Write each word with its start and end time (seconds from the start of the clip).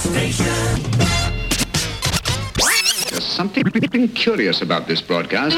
station. 0.00 0.46
There's 3.10 3.24
something 3.24 4.08
curious 4.08 4.62
about 4.62 4.86
this 4.86 5.02
broadcast. 5.02 5.56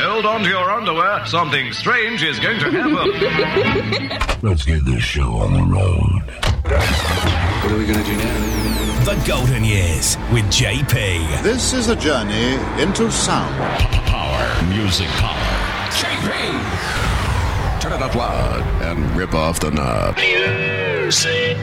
Hold 0.00 0.26
on 0.26 0.42
to 0.42 0.48
your 0.48 0.70
underwear. 0.70 1.26
Something 1.26 1.72
strange 1.72 2.22
is 2.22 2.38
going 2.40 2.58
to 2.60 2.70
happen. 2.70 4.38
Let's 4.48 4.64
get 4.64 4.84
this 4.84 5.02
show 5.02 5.30
on 5.36 5.52
the 5.52 5.62
road. 5.62 6.22
What 6.64 7.72
are 7.72 7.78
we 7.78 7.86
going 7.86 7.98
to 7.98 8.04
do 8.04 8.16
now? 8.16 9.04
The 9.04 9.22
Golden 9.26 9.64
Years 9.64 10.16
with 10.32 10.44
JP. 10.46 11.42
This 11.42 11.72
is 11.72 11.88
a 11.88 11.96
journey 11.96 12.54
into 12.82 13.10
sound. 13.10 13.54
Power. 14.06 14.64
Music 14.68 15.08
power. 15.08 15.60
JP! 15.90 16.99
Turn 17.80 17.94
it 17.94 18.02
up 18.02 18.14
loud 18.14 18.60
and 18.82 19.16
rip 19.16 19.32
off 19.32 19.58
the 19.58 19.70
knob. 19.70 20.14
Music. 20.16 21.56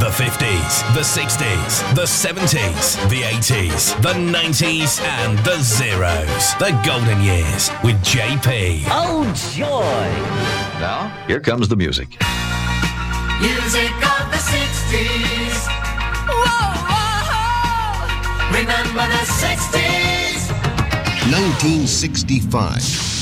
The 0.00 0.06
50s, 0.06 0.94
the 0.94 1.02
60s, 1.02 1.94
the 1.94 2.02
70s, 2.02 3.08
the 3.08 3.22
80s, 3.22 4.02
the 4.02 4.12
90s, 4.12 5.00
and 5.00 5.38
the 5.40 5.58
zeros. 5.58 6.54
The 6.58 6.76
Golden 6.84 7.22
Years 7.22 7.70
with 7.84 7.96
JP. 8.02 8.86
Oh, 8.88 9.22
joy! 9.54 10.80
Now, 10.80 11.16
here 11.28 11.38
comes 11.38 11.68
the 11.68 11.76
music. 11.76 12.08
Music 13.40 13.92
of 13.94 14.30
the 14.32 14.38
60s. 14.38 15.49
Remember 18.52 19.06
the 19.06 19.24
60s. 19.24 20.50
1965. 21.30 23.19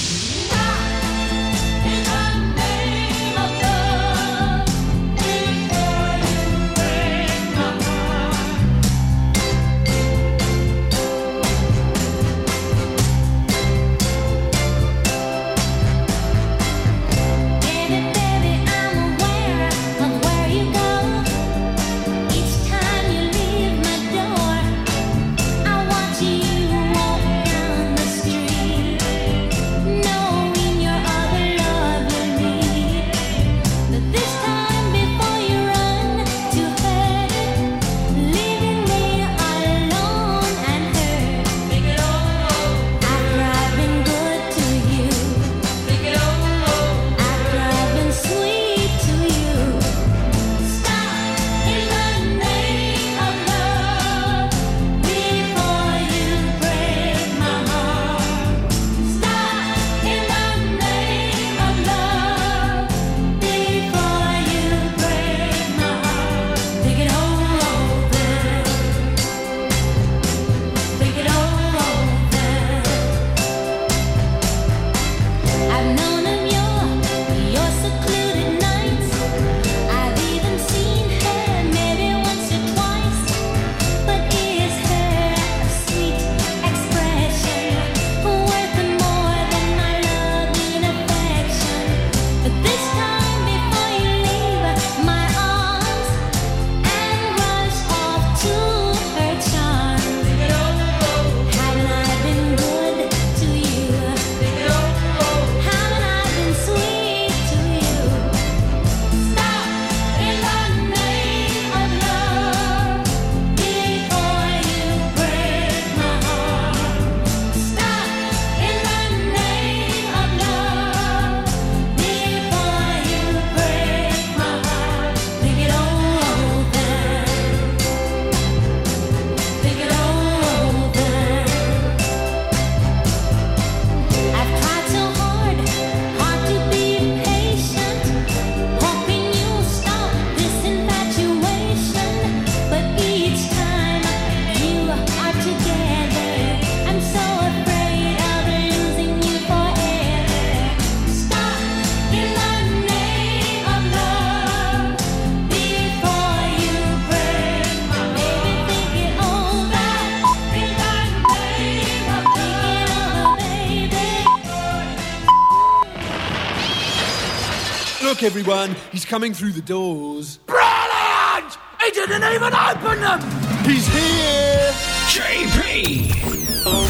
Look, 168.09 168.23
everyone, 168.23 168.75
he's 168.91 169.05
coming 169.05 169.35
through 169.35 169.53
the 169.53 169.61
doors. 169.61 170.39
Brilliant! 170.47 171.59
He 171.79 171.91
didn't 171.91 172.25
even 172.25 172.55
open 172.55 173.01
them! 173.03 173.21
He's 173.67 173.87
here! 173.87 174.73
JP. 175.09 176.15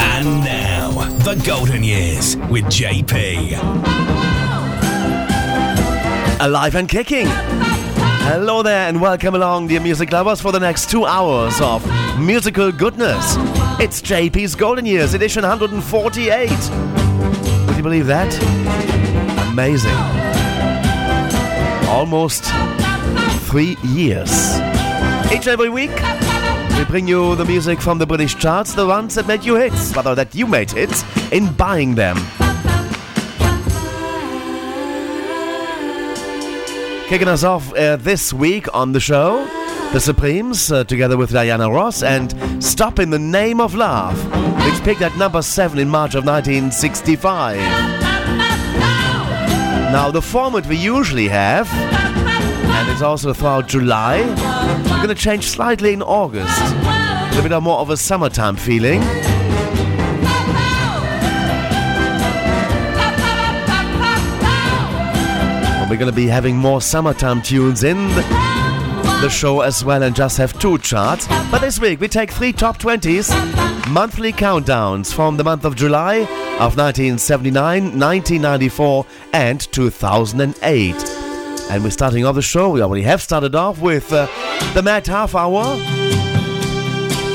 And 0.00 0.44
now, 0.44 0.92
the 1.24 1.34
Golden 1.44 1.82
Years 1.82 2.36
with 2.48 2.66
JP. 2.66 3.58
Alive 6.38 6.76
and 6.76 6.88
kicking. 6.88 7.26
Hello 7.26 8.62
there, 8.62 8.88
and 8.88 9.00
welcome 9.00 9.34
along, 9.34 9.66
dear 9.66 9.80
music 9.80 10.12
lovers, 10.12 10.40
for 10.40 10.52
the 10.52 10.60
next 10.60 10.88
two 10.88 11.04
hours 11.04 11.60
of 11.60 11.84
musical 12.20 12.70
goodness. 12.70 13.34
It's 13.80 14.00
JP's 14.00 14.54
Golden 14.54 14.86
Years, 14.86 15.14
edition 15.14 15.42
148. 15.42 16.50
Would 17.66 17.76
you 17.76 17.82
believe 17.82 18.06
that? 18.06 18.32
Amazing. 19.50 20.17
Almost 21.88 22.44
three 23.48 23.76
years. 23.82 24.30
Each 25.32 25.46
and 25.46 25.48
every 25.48 25.70
week, 25.70 25.90
we 26.76 26.84
bring 26.84 27.08
you 27.08 27.34
the 27.34 27.44
music 27.44 27.80
from 27.80 27.98
the 27.98 28.06
British 28.06 28.36
charts, 28.36 28.74
the 28.74 28.86
ones 28.86 29.14
that 29.14 29.26
made 29.26 29.42
you 29.42 29.56
hits, 29.56 29.96
rather 29.96 30.14
that 30.14 30.34
you 30.34 30.46
made 30.46 30.70
hits 30.70 31.02
in 31.32 31.52
buying 31.54 31.94
them. 31.94 32.16
Kicking 37.08 37.28
us 37.28 37.42
off 37.42 37.72
uh, 37.74 37.96
this 37.96 38.34
week 38.34 38.72
on 38.74 38.92
the 38.92 39.00
show, 39.00 39.46
the 39.92 39.98
Supremes, 39.98 40.70
uh, 40.70 40.84
together 40.84 41.16
with 41.16 41.32
Diana 41.32 41.70
Ross, 41.70 42.02
and 42.02 42.62
Stop 42.62 42.98
in 42.98 43.08
the 43.08 43.18
Name 43.18 43.62
of 43.62 43.74
Love, 43.74 44.14
which 44.64 44.84
peaked 44.84 45.00
at 45.00 45.16
number 45.16 45.40
7 45.40 45.78
in 45.78 45.88
March 45.88 46.14
of 46.14 46.26
1965. 46.26 48.08
Now, 49.90 50.10
the 50.10 50.20
format 50.20 50.66
we 50.66 50.76
usually 50.76 51.28
have, 51.28 51.66
and 51.72 52.90
it's 52.90 53.00
also 53.00 53.32
throughout 53.32 53.68
July, 53.68 54.20
we're 54.20 54.96
going 54.96 55.08
to 55.08 55.14
change 55.14 55.46
slightly 55.48 55.94
in 55.94 56.02
August. 56.02 56.60
A 56.60 57.30
little 57.34 57.48
bit 57.48 57.60
more 57.62 57.78
of 57.78 57.88
a 57.88 57.96
summertime 57.96 58.56
feeling. 58.56 59.00
We're 65.88 65.96
going 65.96 66.10
to 66.10 66.12
be 66.12 66.26
having 66.26 66.56
more 66.56 66.82
summertime 66.82 67.40
tunes 67.40 67.82
in 67.82 67.96
the 69.20 69.28
show 69.28 69.62
as 69.62 69.84
well 69.84 70.04
and 70.04 70.15
just 70.15 70.36
have 70.36 70.56
two 70.60 70.78
charts. 70.78 71.26
But 71.50 71.59
this 71.60 71.80
week 71.80 72.00
we 72.00 72.06
take 72.06 72.30
three 72.30 72.53
top 72.53 72.78
20s, 72.78 73.28
monthly 73.91 74.32
countdowns 74.32 75.12
from 75.12 75.36
the 75.36 75.42
month 75.42 75.65
of 75.65 75.74
July 75.74 76.18
of 76.60 76.76
1979, 76.76 77.98
1994, 77.98 79.06
and 79.32 79.60
2008. 79.72 80.94
And 81.70 81.82
we're 81.82 81.91
starting 81.91 82.24
off 82.24 82.36
the 82.36 82.42
show. 82.42 82.70
We 82.70 82.80
already 82.80 83.03
have 83.03 83.20
started 83.20 83.56
off 83.56 83.80
with 83.80 84.12
uh, 84.12 84.28
the 84.74 84.82
Mad 84.82 85.06
Half 85.06 85.34
Hour. 85.34 85.64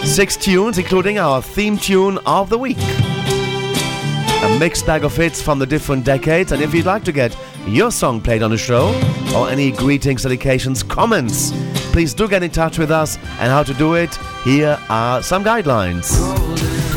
Six 0.05 0.37
tunes, 0.37 0.77
including 0.77 1.17
our 1.17 1.41
theme 1.41 1.77
tune 1.77 2.17
of 2.25 2.49
the 2.49 2.57
week. 2.57 2.77
A 2.79 4.57
mixed 4.57 4.85
bag 4.85 5.03
of 5.03 5.15
hits 5.15 5.41
from 5.41 5.59
the 5.59 5.65
different 5.65 6.05
decades. 6.05 6.53
And 6.53 6.61
if 6.61 6.73
you'd 6.73 6.85
like 6.85 7.03
to 7.03 7.11
get 7.11 7.37
your 7.67 7.91
song 7.91 8.21
played 8.21 8.43
on 8.43 8.51
the 8.51 8.57
show, 8.57 8.89
or 9.35 9.49
any 9.49 9.71
greetings, 9.71 10.23
dedications, 10.23 10.83
comments, 10.83 11.51
please 11.91 12.13
do 12.13 12.27
get 12.27 12.43
in 12.43 12.51
touch 12.51 12.77
with 12.77 12.91
us. 12.91 13.17
And 13.39 13.51
how 13.51 13.63
to 13.63 13.73
do 13.73 13.95
it, 13.95 14.15
here 14.43 14.77
are 14.89 15.21
some 15.21 15.43
guidelines. 15.43 16.11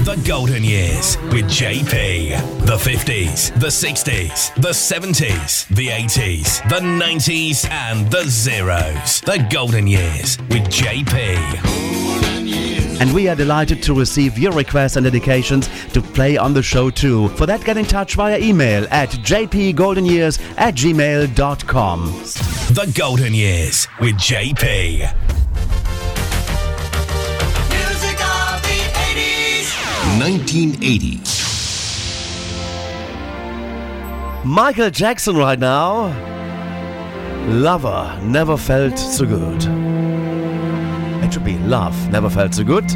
The 0.05 0.17
Golden 0.27 0.63
Years 0.63 1.17
with 1.33 1.47
JP. 1.47 2.65
The 2.67 2.77
50s, 2.77 3.59
the 3.59 3.67
60s, 3.67 4.55
the 4.55 4.69
70s, 4.69 5.67
the 5.75 5.89
80s, 5.89 6.69
the 6.69 6.81
90s, 6.81 7.69
and 7.71 8.11
the 8.11 8.25
zeros. 8.25 9.21
The 9.23 9.45
Golden 9.51 9.87
Years 9.87 10.39
with 10.49 10.63
JP. 10.69 11.86
And 12.99 13.13
we 13.13 13.29
are 13.29 13.35
delighted 13.35 13.83
to 13.85 13.95
receive 13.95 14.39
your 14.39 14.53
requests 14.53 14.97
and 14.97 15.05
dedications 15.05 15.69
to 15.93 16.01
play 16.01 16.37
on 16.37 16.55
the 16.55 16.63
show 16.63 16.91
too. 16.91 17.29
For 17.31 17.47
that, 17.47 17.65
get 17.65 17.77
in 17.77 17.85
touch 17.85 18.15
via 18.15 18.39
email 18.39 18.87
at 18.91 19.11
jpgoldenyears 19.11 20.41
at 20.57 20.75
gmail.com. 20.75 22.07
The 22.75 22.93
Golden 22.97 23.35
Years 23.35 23.87
with 24.01 24.15
JP. 24.17 24.99
Music 27.71 28.19
of 28.21 28.63
the 28.63 28.81
80s. 29.15 29.71
1980. 30.19 31.21
Michael 34.47 34.91
Jackson 34.91 35.37
right 35.37 35.59
now. 35.59 36.07
Lover 37.49 38.19
never 38.23 38.57
felt 38.57 38.99
so 38.99 39.27
good. 39.27 39.63
Be 41.47 41.57
Love 41.59 42.11
never 42.11 42.29
felt 42.29 42.55
so 42.55 42.65
good. 42.65 42.91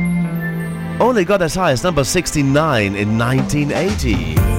Only 1.01 1.25
got 1.25 1.41
as 1.41 1.55
high 1.55 1.71
as 1.71 1.85
number 1.85 2.03
69 2.03 2.97
in 2.97 3.17
1980. 3.17 4.50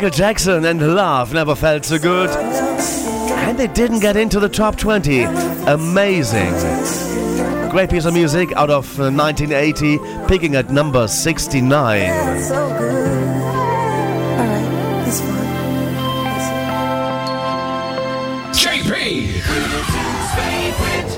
Michael 0.00 0.16
Jackson 0.16 0.64
and 0.64 0.94
Love 0.96 1.34
Never 1.34 1.54
Felt 1.54 1.84
So 1.84 1.98
Good. 1.98 2.30
And 2.30 3.58
they 3.58 3.66
didn't 3.66 4.00
get 4.00 4.16
into 4.16 4.40
the 4.40 4.48
top 4.48 4.78
20. 4.78 5.24
Amazing. 5.24 6.54
Great 7.68 7.90
piece 7.90 8.06
of 8.06 8.14
music 8.14 8.50
out 8.52 8.70
of 8.70 8.98
uh, 8.98 9.10
1980, 9.10 9.98
picking 10.26 10.56
at 10.56 10.70
number 10.70 11.06
69. 11.06 12.08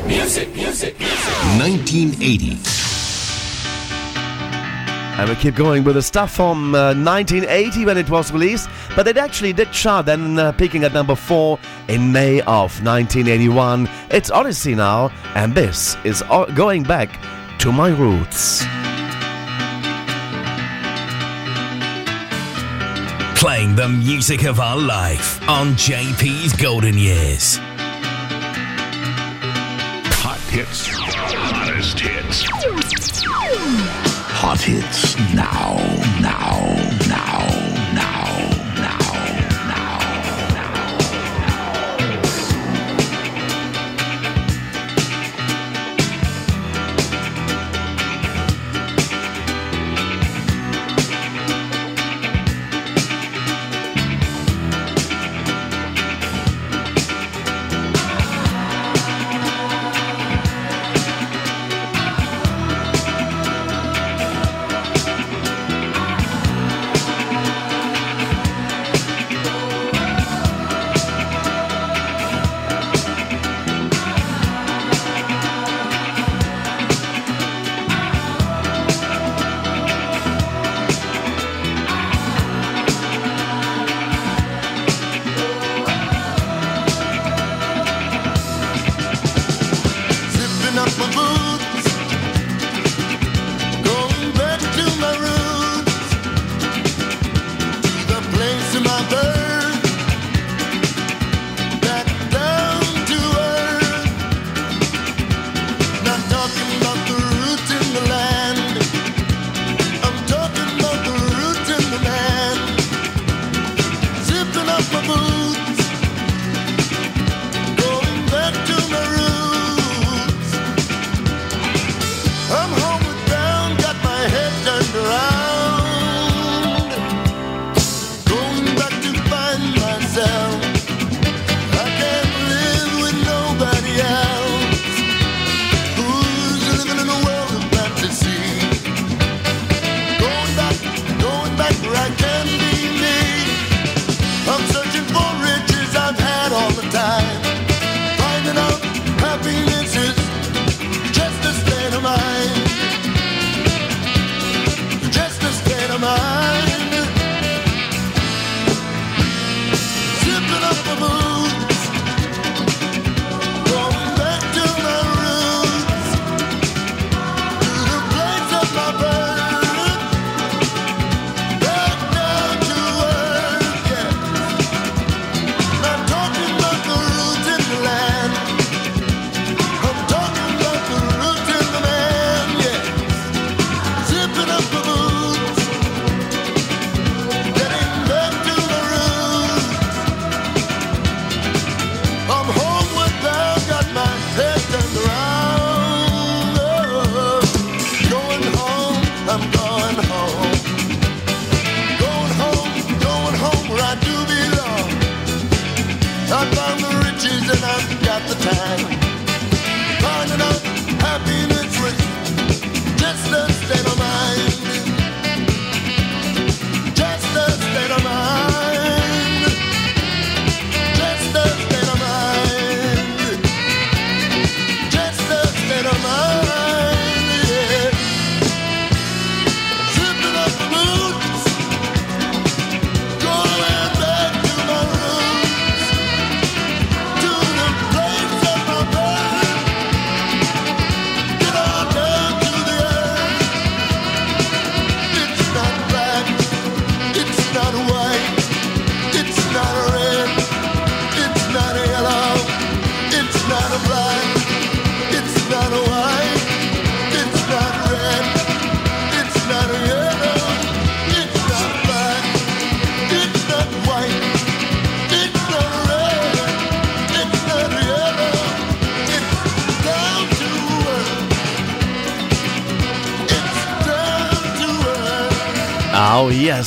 Music, 0.08 0.52
music, 0.56 0.98
music. 0.98 0.98
1980. 0.98 2.82
And 5.22 5.28
we 5.28 5.36
keep 5.36 5.54
going 5.54 5.84
with 5.84 5.94
the 5.94 6.02
stuff 6.02 6.34
from 6.34 6.74
uh, 6.74 6.94
1980 6.94 7.84
when 7.84 7.96
it 7.98 8.10
was 8.10 8.32
released 8.32 8.68
but 8.96 9.06
it 9.08 9.16
actually 9.16 9.52
did 9.52 9.72
chart 9.72 10.08
and 10.08 10.38
uh, 10.38 10.52
peaking 10.52 10.84
at 10.84 10.92
number 10.92 11.14
four 11.14 11.58
in 11.88 12.12
May 12.12 12.40
of 12.42 12.82
1981. 12.84 13.88
It's 14.10 14.30
Odyssey 14.30 14.74
now, 14.74 15.10
and 15.34 15.54
this 15.54 15.96
is 16.04 16.22
o- 16.30 16.46
going 16.54 16.82
back 16.82 17.10
to 17.60 17.72
my 17.72 17.88
roots. 17.88 18.64
Playing 23.38 23.74
the 23.74 23.88
music 23.88 24.44
of 24.44 24.60
our 24.60 24.78
life 24.78 25.40
on 25.48 25.72
JP's 25.74 26.52
Golden 26.54 26.96
Years. 26.96 27.58
Hot 30.22 30.38
hits, 30.48 30.86
hottest 30.86 31.98
hits. 31.98 32.44
Hot 34.38 34.60
hits 34.60 35.16
now, 35.34 35.76
now. 36.20 37.01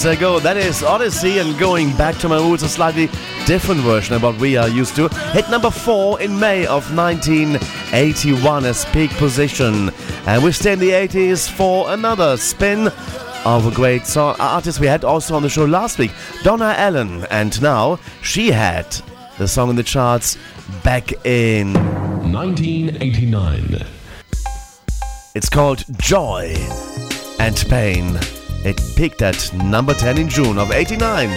There 0.03 0.15
go. 0.15 0.39
That 0.39 0.57
is 0.57 0.83
Odyssey 0.83 1.39
and 1.39 1.57
Going 1.57 1.95
Back 1.95 2.17
to 2.17 2.29
My 2.29 2.37
Roots, 2.37 2.63
a 2.63 2.69
slightly 2.69 3.07
different 3.45 3.81
version 3.81 4.13
of 4.13 4.23
what 4.23 4.37
we 4.37 4.57
are 4.57 4.67
used 4.67 4.95
to. 4.97 5.07
Hit 5.31 5.49
number 5.49 5.71
four 5.71 6.21
in 6.21 6.39
May 6.39 6.65
of 6.65 6.95
1981 6.95 8.65
as 8.65 8.85
peak 8.85 9.09
position. 9.11 9.89
And 10.27 10.43
we 10.43 10.51
stay 10.51 10.73
in 10.73 10.79
the 10.79 10.91
80s 10.91 11.49
for 11.49 11.91
another 11.91 12.37
spin 12.37 12.89
of 13.45 13.65
a 13.65 13.71
great 13.71 14.05
song, 14.05 14.35
uh, 14.39 14.43
artist 14.43 14.79
we 14.79 14.87
had 14.87 15.03
also 15.03 15.33
on 15.35 15.41
the 15.41 15.49
show 15.49 15.65
last 15.65 15.97
week, 15.97 16.11
Donna 16.43 16.75
Allen. 16.77 17.25
And 17.31 17.59
now 17.61 17.99
she 18.21 18.51
had 18.51 18.85
the 19.37 19.47
song 19.47 19.69
in 19.69 19.75
the 19.75 19.83
charts 19.83 20.37
back 20.83 21.13
in 21.25 21.73
1989. 22.31 23.85
It's 25.33 25.49
called 25.49 25.83
Joy 25.99 26.53
and 27.39 27.55
Pain. 27.69 28.19
It 28.65 28.81
peaked 28.95 29.21
at 29.21 29.53
number 29.53 29.93
10 29.93 30.17
in 30.17 30.27
June 30.27 30.57
of 30.57 30.71
89. 30.71 31.29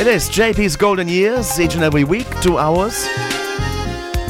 It 0.00 0.06
is 0.06 0.30
JP's 0.30 0.76
Golden 0.76 1.08
Years, 1.08 1.60
each 1.60 1.74
and 1.74 1.84
every 1.84 2.04
week, 2.04 2.26
two 2.40 2.56
hours 2.56 3.06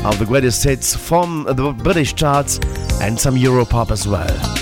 of 0.05 0.19
the 0.19 0.25
greatest 0.27 0.65
hits 0.65 0.97
from 0.97 1.45
the 1.49 1.71
British 1.71 2.13
charts 2.13 2.59
and 3.01 3.17
some 3.19 3.37
Europop 3.37 3.93
as 3.93 4.09
well. 4.09 4.62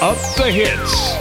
Up 0.00 0.16
the 0.36 0.48
hits. 0.48 1.15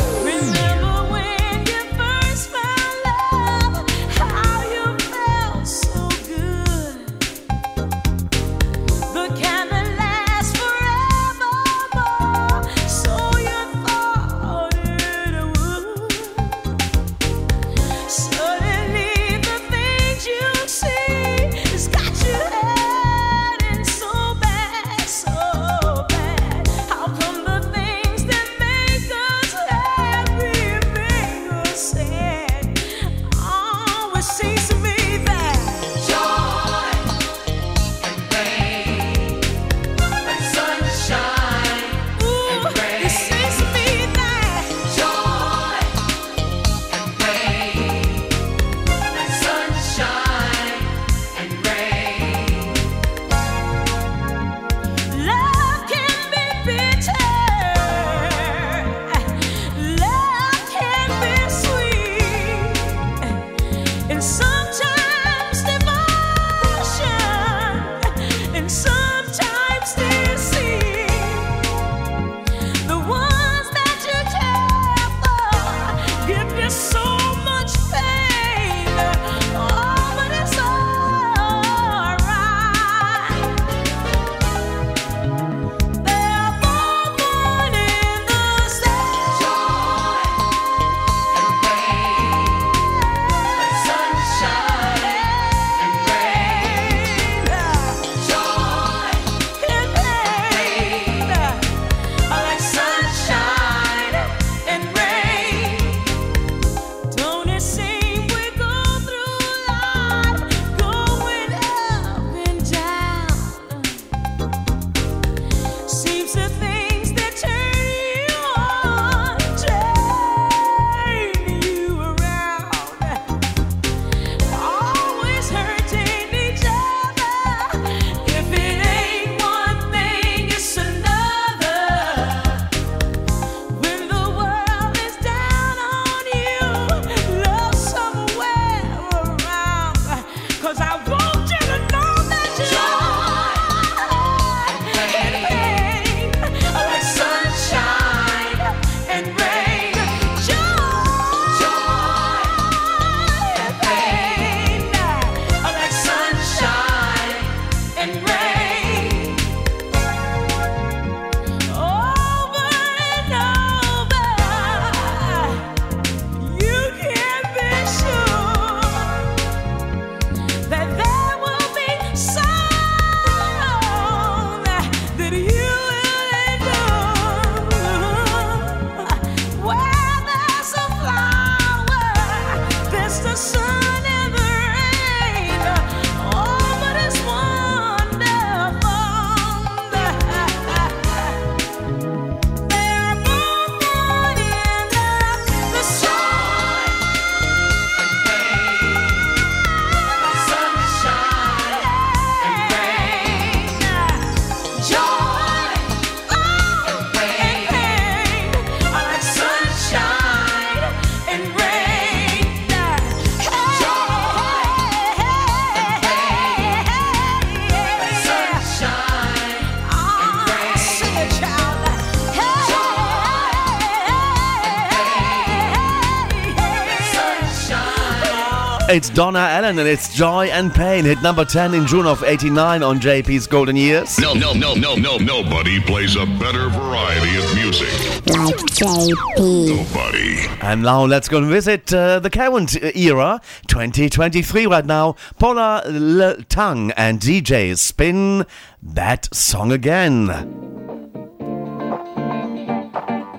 it's 228.96 229.10
Donna 229.10 229.40
Allen 229.40 229.78
and 229.78 229.90
it's 229.90 230.16
Joy 230.16 230.46
and 230.46 230.74
Pain. 230.74 231.04
Hit 231.04 231.22
number 231.22 231.44
10 231.44 231.74
in 231.74 231.86
June 231.86 232.06
of 232.06 232.24
89 232.24 232.82
on 232.82 233.02
JP's 233.02 233.46
Golden 233.46 233.76
Years. 233.76 234.18
No, 234.18 234.34
no, 234.34 234.54
no, 234.54 234.74
no, 234.74 234.96
no, 234.96 235.18
nobody 235.18 235.82
plays 235.82 236.16
a 236.16 236.26
better 236.26 236.70
variety 236.70 237.38
of 237.38 237.56
music. 237.56 237.90
Like 238.28 238.56
JP. 238.56 239.76
Nobody. 239.76 240.48
And 240.62 240.84
now 240.84 241.04
let's 241.04 241.28
go 241.28 241.40
and 241.40 241.48
visit 241.48 241.94
uh, 241.94 242.20
the 242.20 242.30
current 242.30 242.74
era, 242.96 243.42
2023 243.68 244.66
right 244.66 244.86
now. 244.86 245.18
Paula 245.40 245.84
Le 245.90 246.42
Tang 246.44 246.92
and 246.92 247.20
DJ 247.20 247.78
Spin 247.78 248.46
that 248.82 249.28
song 249.36 249.74
again. 249.74 250.28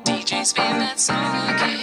DJ 0.05 0.45
Spin 0.45 0.79
that 0.81 1.01
song 1.01 1.55
again. 1.55 1.75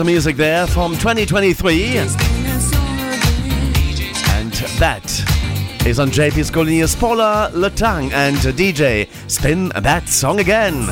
of 0.00 0.06
music 0.06 0.36
there 0.36 0.66
from 0.66 0.92
2023. 0.92 1.98
And 1.98 2.10
that 4.78 5.04
is 5.86 5.98
on 5.98 6.10
JP's 6.10 6.50
Golden 6.50 6.74
Years 6.74 6.94
Paula 6.94 7.50
Letang 7.54 8.12
and 8.12 8.36
DJ. 8.36 9.08
Spin 9.30 9.70
that 9.70 10.08
song 10.08 10.40
again. 10.40 10.88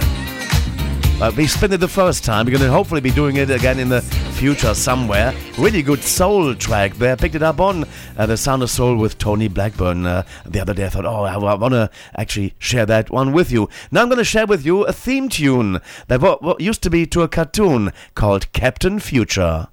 Uh, 1.21 1.33
we 1.37 1.47
spin 1.47 1.73
it 1.73 1.79
the 1.79 1.89
first 1.89 2.25
time. 2.25 2.47
We're 2.47 2.53
going 2.53 2.63
to 2.63 2.71
hopefully 2.71 3.01
be 3.01 3.11
doing 3.11 3.37
it 3.37 3.51
again 3.51 3.79
in 3.79 3.89
the 3.89 4.01
future 4.37 4.75
somewhere. 4.75 5.35
Really 5.59 5.81
good 5.81 6.03
soul 6.03 6.55
track 6.55 6.95
there. 6.97 7.17
Picked 7.17 7.35
it 7.35 7.43
up 7.43 7.59
on 7.59 7.87
uh, 8.19 8.27
The 8.27 8.37
Sound 8.37 8.63
of 8.63 8.69
Soul 8.69 8.97
with 8.97 9.17
Tony 9.17 9.49
Blackburn 9.49 10.05
uh, 10.05 10.25
the 10.45 10.61
other 10.61 10.75
day. 10.75 10.85
I 10.85 10.89
thought, 10.91 11.07
oh, 11.07 11.25
I, 11.25 11.39
want 11.39 11.73
to 11.73 11.91
actually 12.15 12.55
share 12.59 12.85
that 12.85 13.11
one 13.11 13.33
with 13.33 13.51
you. 13.51 13.71
Now 13.91 14.03
I'm 14.03 14.09
going 14.09 14.19
to 14.19 14.25
share 14.25 14.47
with 14.47 14.67
you 14.67 14.85
a 14.85 14.93
theme 14.93 15.31
tune 15.31 15.81
that 16.09 16.57
used 16.61 16.83
to 16.83 16.91
be 16.91 17.07
to 17.07 17.23
a 17.23 17.29
cartoon 17.29 17.93
called 18.15 18.53
Captain 18.53 19.01
Future. 19.01 19.69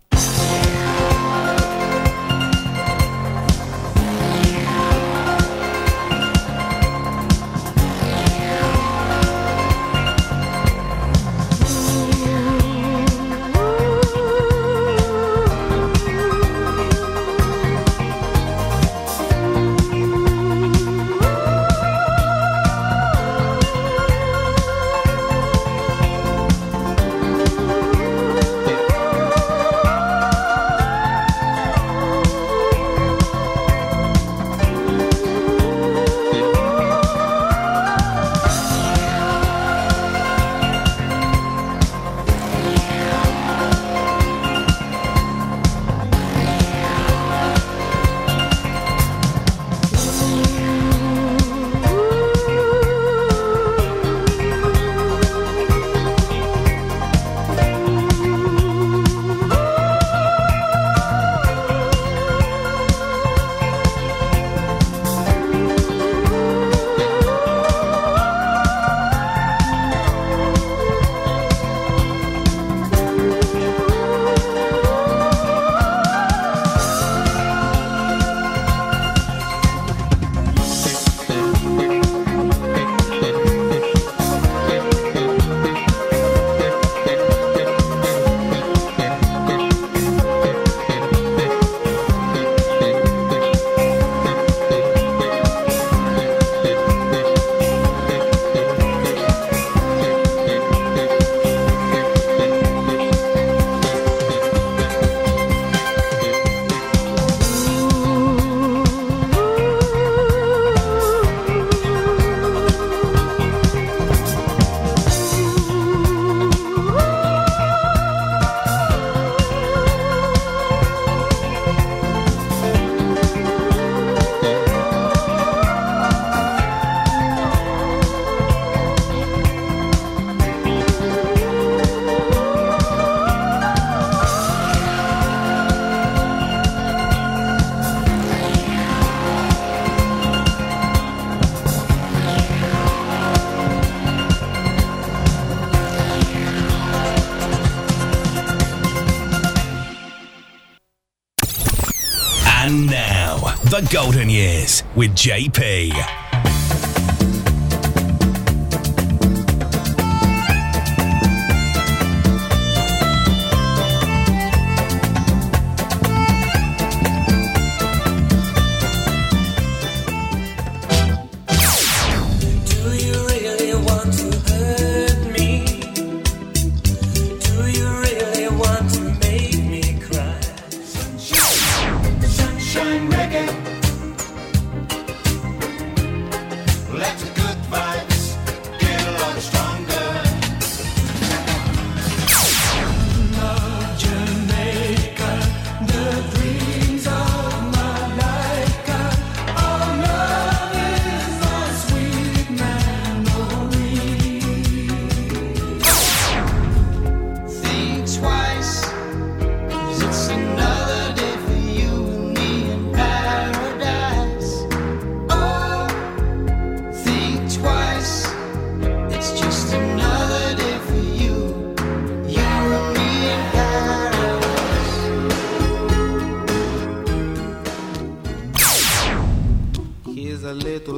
And 152.65 152.88
now, 152.88 153.39
the 153.65 153.86
golden 153.91 154.30
years 154.30 154.86
with 154.95 155.12
JP. 155.15 156.23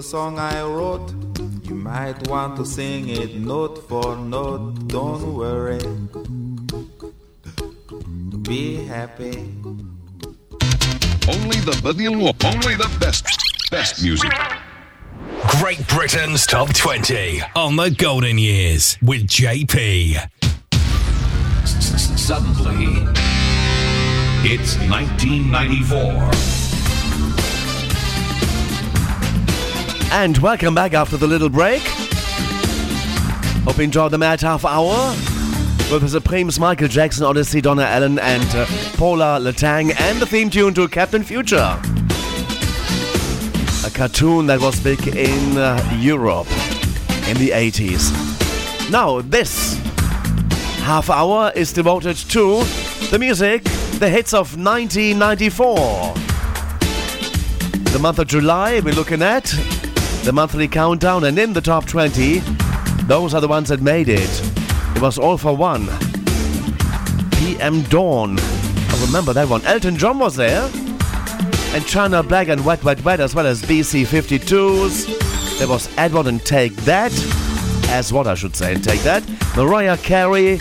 Song 0.06 0.38
I 0.38 0.62
wrote. 0.62 1.12
You 1.63 1.74
might 1.74 2.28
want 2.28 2.58
to 2.58 2.65
sing 2.65 3.10
it 3.10 3.36
note 3.38 3.89
for 3.89 4.15
note. 4.15 4.88
Don't 4.88 5.34
worry. 5.34 5.80
Be 8.44 8.86
happy. 8.86 9.36
Only 11.28 11.60
the 11.65 11.76
only 12.46 12.76
the 12.76 12.98
best 13.00 13.26
best 13.72 14.04
music. 14.04 14.32
Great 15.60 15.88
Britain's 15.88 16.46
Top 16.46 16.72
20 16.72 17.41
on 17.56 17.76
the 17.76 17.89
golden 17.89 18.38
years 18.38 19.00
with 19.02 19.26
JP. 19.26 20.30
Suddenly, 21.65 23.08
it's 24.44 24.78
1994. 24.78 26.64
And 30.12 30.38
welcome 30.38 30.74
back 30.74 30.94
after 30.94 31.18
the 31.18 31.28
little 31.28 31.50
break. 31.50 31.82
Hope 33.65 33.78
you 33.78 33.84
enjoyed 33.84 34.12
the 34.12 34.18
mad 34.18 34.41
half 34.41 34.63
hour 34.63 35.10
with 35.91 36.02
the 36.02 36.10
Supremes, 36.10 36.60
Michael 36.60 36.88
Jackson, 36.88 37.26
Odyssey, 37.26 37.62
Donna 37.62 37.84
Allen, 37.84 38.20
and 38.20 38.44
uh, 38.56 38.65
Paula 38.96 39.39
Latang, 39.41 39.94
and 40.00 40.20
the 40.20 40.26
theme 40.26 40.50
tune 40.50 40.74
to 40.74 40.88
Captain 40.88 41.24
Future. 41.24 41.80
A 43.86 43.91
cartoon 43.91 44.48
that 44.48 44.60
was 44.62 44.80
big 44.80 45.08
in 45.08 45.58
uh, 45.58 45.98
Europe 46.00 46.48
in 47.28 47.38
the 47.38 47.50
80s. 47.50 48.12
Now, 48.89 49.22
this 49.22 49.78
half 50.84 51.10
hour 51.10 51.52
is 51.56 51.74
devoted 51.74 52.18
to 52.18 52.63
the 53.10 53.18
music, 53.20 53.63
the 54.00 54.10
hits 54.10 54.34
of 54.34 54.58
1994. 54.58 56.13
The 57.91 58.00
month 58.00 58.20
of 58.20 58.28
July, 58.28 58.80
we're 58.82 58.94
looking 58.94 59.22
at 59.22 59.54
the 60.26 60.34
monthly 60.34 60.68
countdown, 60.68 61.24
and 61.26 61.38
in 61.38 61.54
the 61.54 61.62
top 61.62 61.86
20, 61.86 62.40
those 63.04 63.36
are 63.36 63.42
the 63.42 63.48
ones 63.48 63.70
that 63.70 63.80
made 63.80 64.10
it. 64.10 64.42
It 64.96 65.02
was 65.02 65.20
all 65.20 65.38
for 65.38 65.56
one. 65.56 65.88
PM 67.34 67.84
Dawn. 67.84 68.40
I 68.40 69.06
remember 69.06 69.34
that 69.34 69.48
one. 69.48 69.64
Elton 69.66 69.98
John 69.98 70.18
was 70.18 70.36
there. 70.36 70.68
And 71.76 71.86
China 71.86 72.24
Black 72.24 72.48
and 72.48 72.66
Wet 72.66 72.84
Wet 72.84 73.06
Wet, 73.06 73.20
as 73.20 73.36
well 73.36 73.46
as 73.46 73.62
BC 73.62 74.08
52s. 74.08 75.60
There 75.60 75.68
was 75.68 75.96
Edward 75.96 76.26
and 76.26 76.44
Take 76.44 76.76
That. 76.78 77.14
As 77.90 78.12
what 78.12 78.26
I 78.26 78.34
should 78.34 78.56
say, 78.56 78.74
and 78.74 78.84
Take 78.84 79.02
That. 79.02 79.24
Mariah 79.56 79.98
Carey. 79.98 80.58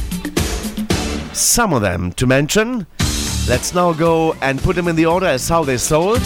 Some 1.32 1.72
of 1.72 1.80
them 1.80 2.12
to 2.12 2.26
mention. 2.26 2.86
Let's 3.48 3.74
now 3.74 3.94
go 3.94 4.34
and 4.42 4.62
put 4.62 4.76
them 4.76 4.88
in 4.88 4.96
the 4.96 5.06
order 5.06 5.26
as 5.26 5.48
how 5.48 5.64
they 5.64 5.78
sold 5.78 6.20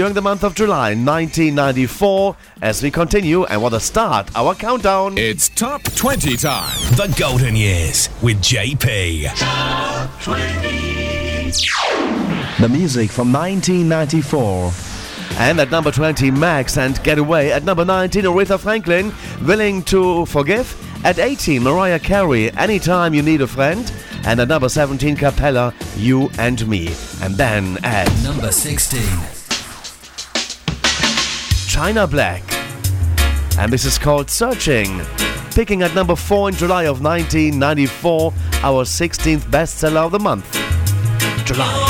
during 0.00 0.14
the 0.14 0.22
month 0.22 0.42
of 0.44 0.54
July 0.54 0.94
1994 0.94 2.34
as 2.62 2.82
we 2.82 2.90
continue 2.90 3.44
and 3.44 3.60
want 3.60 3.74
to 3.74 3.78
start 3.78 4.30
our 4.34 4.54
countdown. 4.54 5.18
It's 5.18 5.50
Top 5.50 5.82
20 5.82 6.38
time. 6.38 6.74
The 6.92 7.14
golden 7.18 7.54
years 7.54 8.08
with 8.22 8.40
JP. 8.40 9.28
The 12.60 12.68
music 12.70 13.10
from 13.10 13.30
1994. 13.30 14.72
And 15.38 15.60
at 15.60 15.70
number 15.70 15.90
20, 15.90 16.30
Maxx 16.30 16.78
and 16.78 17.02
Get 17.04 17.18
Away. 17.18 17.52
At 17.52 17.64
number 17.64 17.84
19, 17.84 18.24
Aretha 18.24 18.58
Franklin, 18.58 19.12
Willing 19.46 19.82
to 19.82 20.24
Forgive. 20.24 20.74
At 21.04 21.18
18, 21.18 21.62
Mariah 21.62 21.98
Carey, 21.98 22.50
Anytime 22.52 23.12
You 23.12 23.20
Need 23.20 23.42
a 23.42 23.46
Friend. 23.46 23.92
And 24.24 24.40
at 24.40 24.48
number 24.48 24.70
17, 24.70 25.16
Cappella, 25.16 25.74
You 25.94 26.30
and 26.38 26.66
Me. 26.66 26.88
And 27.20 27.34
then 27.34 27.76
at 27.84 28.10
Number 28.24 28.50
16. 28.50 29.39
China 31.80 32.06
Black. 32.06 32.42
And 33.56 33.72
this 33.72 33.86
is 33.86 33.96
called 33.96 34.28
Searching. 34.28 35.00
Picking 35.54 35.80
at 35.80 35.94
number 35.94 36.14
4 36.14 36.50
in 36.50 36.54
July 36.54 36.82
of 36.82 37.02
1994, 37.02 38.34
our 38.62 38.84
16th 38.84 39.44
bestseller 39.50 40.04
of 40.04 40.12
the 40.12 40.18
month. 40.18 40.44
July. 41.46 41.89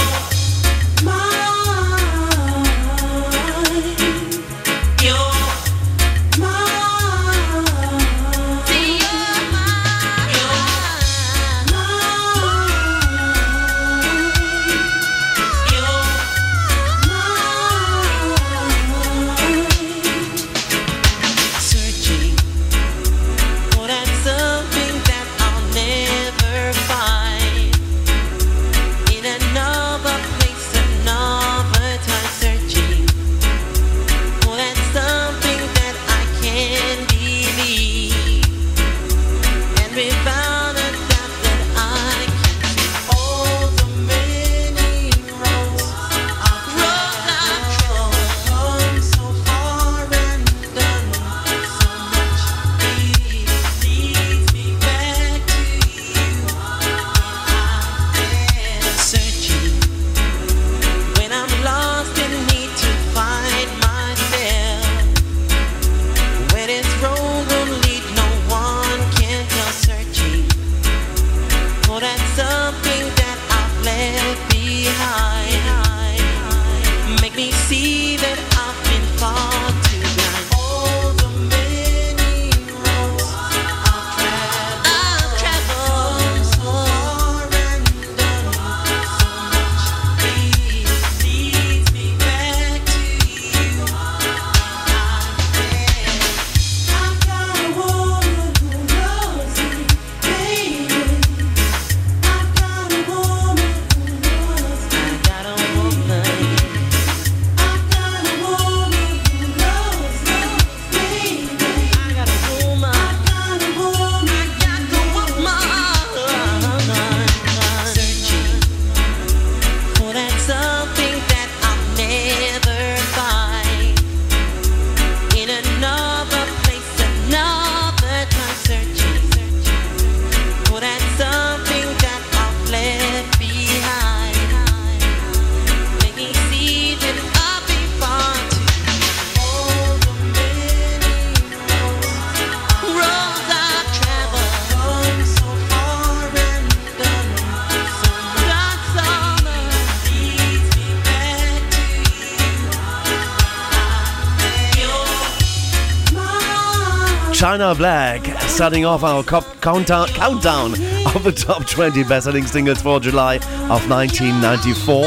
Black, 157.74 158.24
starting 158.42 158.85
off 158.85 159.02
our 159.02 159.22
countdown, 159.22 160.09
countdown 160.09 160.72
of 161.14 161.22
the 161.24 161.33
top 161.33 161.66
20 161.66 162.04
best-selling 162.04 162.46
singles 162.46 162.83
for 162.83 163.00
July 163.00 163.37
of 163.68 163.88
1994. 163.88 165.06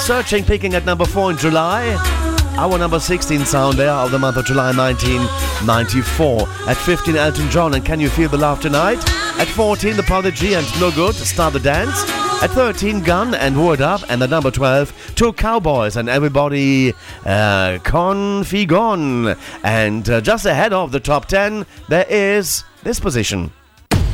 Searching, 0.00 0.44
peaking 0.44 0.74
at 0.74 0.84
number 0.84 1.04
4 1.04 1.32
in 1.32 1.38
July. 1.38 1.94
Our 2.56 2.76
number 2.76 2.98
16 2.98 3.44
sound 3.44 3.78
there 3.78 3.90
of 3.90 4.10
the 4.10 4.18
month 4.18 4.36
of 4.36 4.44
July 4.46 4.72
1994. 4.74 6.48
At 6.68 6.76
15, 6.76 7.16
Elton 7.16 7.50
John 7.50 7.74
and 7.74 7.84
Can 7.84 8.00
You 8.00 8.08
Feel 8.08 8.28
the 8.28 8.36
Love 8.36 8.60
Tonight? 8.60 8.98
At 9.38 9.46
14, 9.46 9.96
The 9.96 10.02
Prodigy 10.02 10.54
and 10.54 10.66
No 10.80 10.90
Good, 10.90 11.14
Start 11.14 11.52
the 11.52 11.60
Dance. 11.60 12.02
At 12.42 12.50
13, 12.50 13.02
Gun 13.02 13.34
and 13.34 13.64
Word 13.64 13.80
Up. 13.80 14.02
And 14.08 14.20
at 14.22 14.30
number 14.30 14.50
12, 14.50 15.14
Two 15.14 15.32
Cowboys 15.32 15.96
and 15.96 16.08
Everybody 16.08 16.94
uh, 17.24 17.78
Gonfi-Gon. 17.82 19.36
And 19.62 20.08
uh, 20.08 20.20
just 20.20 20.46
ahead 20.46 20.72
of 20.72 20.92
the 20.92 21.00
top 21.00 21.26
10, 21.26 21.66
there 21.88 22.06
is 22.08 22.64
this 22.82 23.00
position. 23.00 23.50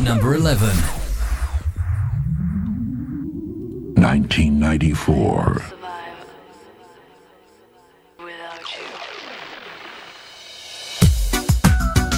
Number 0.01 0.35
11. 0.35 0.69
1994. 4.05 5.63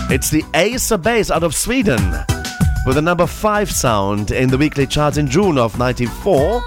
It's 0.08 0.30
the 0.30 0.44
Ace 0.54 0.90
of 0.92 1.02
Base 1.02 1.30
out 1.30 1.42
of 1.42 1.54
Sweden 1.54 2.00
with 2.86 2.96
a 2.96 3.02
number 3.02 3.26
5 3.26 3.70
sound 3.70 4.30
in 4.30 4.48
the 4.48 4.56
weekly 4.56 4.86
charts 4.86 5.16
in 5.16 5.26
June 5.26 5.58
of 5.58 5.78
94. 5.78 6.62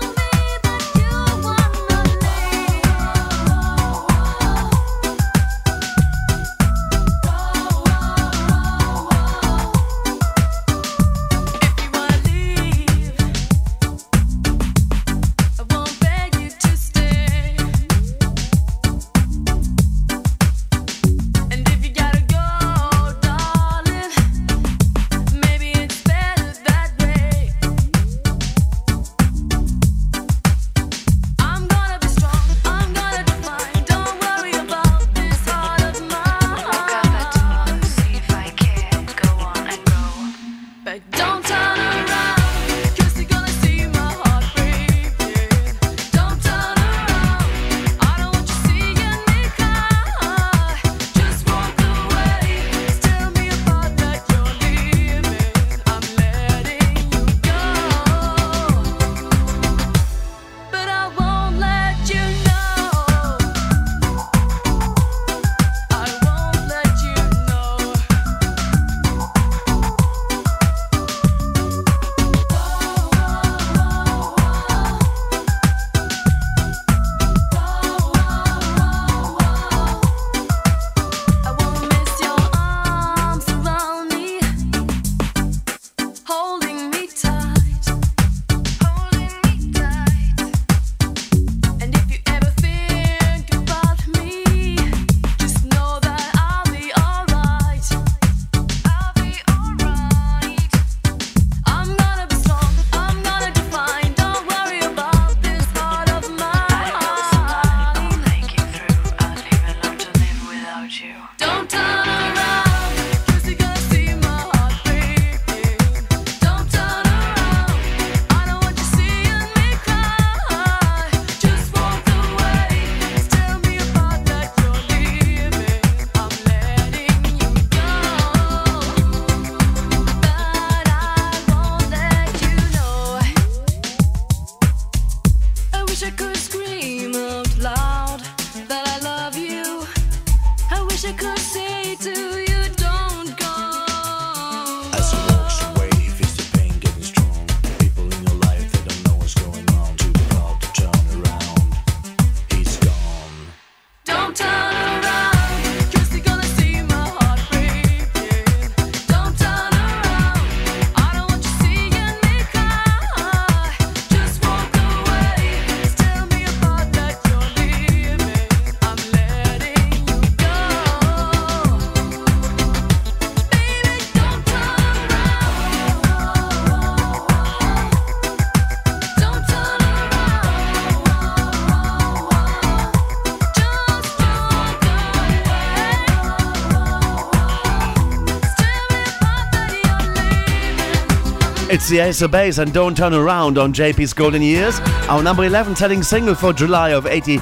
It's 191.79 191.87
the 191.87 191.99
Ace 191.99 192.21
of 192.21 192.31
Base 192.31 192.57
and 192.57 192.73
Don't 192.73 192.97
Turn 192.97 193.13
Around 193.13 193.57
on 193.57 193.71
JP's 193.71 194.11
Golden 194.11 194.41
Years. 194.41 194.81
Our 195.07 195.23
number 195.23 195.45
11 195.45 195.77
selling 195.77 196.03
single 196.03 196.35
for 196.35 196.51
July 196.51 196.89
of 196.89 197.05
80. 197.05 197.39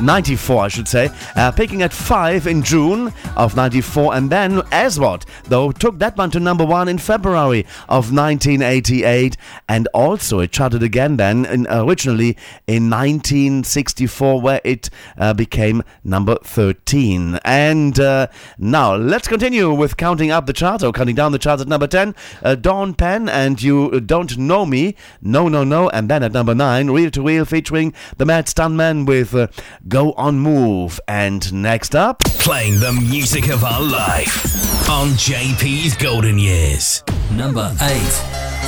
94, 0.00 0.64
I 0.64 0.68
should 0.68 0.88
say, 0.88 1.10
uh, 1.36 1.50
picking 1.52 1.82
at 1.82 1.92
5 1.92 2.46
in 2.46 2.62
June 2.62 3.12
of 3.36 3.56
94, 3.56 4.14
and 4.14 4.30
then 4.30 4.62
Aswad, 4.72 5.26
though, 5.44 5.72
took 5.72 5.98
that 5.98 6.16
one 6.16 6.30
to 6.30 6.40
number 6.40 6.64
1 6.64 6.88
in 6.88 6.98
February 6.98 7.66
of 7.88 8.12
1988, 8.12 9.36
and 9.70 9.86
also 9.94 10.40
it 10.40 10.50
charted 10.50 10.82
again 10.82 11.16
then, 11.16 11.44
in, 11.44 11.64
originally 11.70 12.36
in 12.66 12.90
1964, 12.90 14.40
where 14.40 14.60
it 14.64 14.90
uh, 15.16 15.32
became 15.32 15.84
number 16.02 16.36
13. 16.42 17.38
And 17.44 18.00
uh, 18.00 18.26
now, 18.58 18.96
let's 18.96 19.28
continue 19.28 19.72
with 19.72 19.96
counting 19.96 20.32
up 20.32 20.46
the 20.46 20.52
charts, 20.52 20.82
or 20.82 20.90
counting 20.90 21.14
down 21.14 21.30
the 21.30 21.38
charts 21.38 21.62
at 21.62 21.68
number 21.68 21.86
10, 21.86 22.16
uh, 22.42 22.56
Dawn 22.56 22.94
Penn 22.94 23.28
and 23.28 23.62
You 23.62 24.00
Don't 24.00 24.36
Know 24.36 24.66
Me, 24.66 24.96
No 25.22 25.46
No 25.46 25.62
No, 25.62 25.88
and 25.90 26.10
then 26.10 26.24
at 26.24 26.32
number 26.32 26.54
9, 26.54 26.90
Reel 26.90 27.12
2 27.12 27.24
Real 27.24 27.44
featuring 27.44 27.94
the 28.16 28.26
Mad 28.26 28.46
Stuntman 28.46 29.06
with 29.06 29.32
uh, 29.36 29.46
Go 29.86 30.14
On 30.14 30.40
Move. 30.40 30.98
And 31.06 31.52
next 31.52 31.94
up, 31.94 32.24
Playing 32.40 32.80
the 32.80 32.92
music 33.08 33.48
of 33.50 33.62
our 33.62 33.82
life 33.82 34.90
on 34.90 35.10
JP's 35.10 35.96
Golden 35.96 36.40
Years. 36.40 37.04
Number 37.30 37.72
8. 37.80 38.59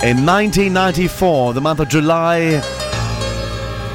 In 0.00 0.24
1994, 0.24 1.54
the 1.54 1.60
month 1.60 1.80
of 1.80 1.88
July, 1.88 2.60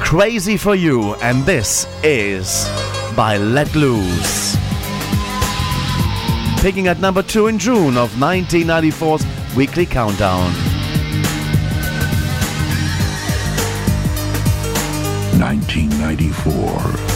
Crazy 0.00 0.58
for 0.58 0.74
You, 0.74 1.14
and 1.14 1.42
this 1.46 1.86
is 2.02 2.68
by 3.16 3.38
Let 3.38 3.74
Loose. 3.74 4.54
Picking 6.60 6.88
at 6.88 7.00
number 7.00 7.22
two 7.22 7.46
in 7.46 7.58
June 7.58 7.96
of 7.96 8.10
1994's 8.16 9.56
Weekly 9.56 9.86
Countdown. 9.86 10.52
1994. 15.40 17.13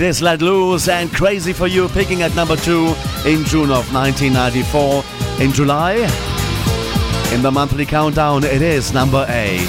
It 0.00 0.06
is 0.06 0.22
Let 0.22 0.40
Loose 0.40 0.88
and 0.88 1.12
Crazy 1.12 1.52
for 1.52 1.66
You 1.66 1.86
picking 1.86 2.22
at 2.22 2.34
number 2.34 2.56
two 2.56 2.94
in 3.26 3.44
June 3.44 3.70
of 3.70 3.92
1994. 3.92 5.04
In 5.42 5.52
July, 5.52 5.92
in 7.34 7.42
the 7.42 7.50
monthly 7.52 7.84
countdown, 7.84 8.42
it 8.44 8.62
is 8.62 8.94
number 8.94 9.26
eight. 9.28 9.68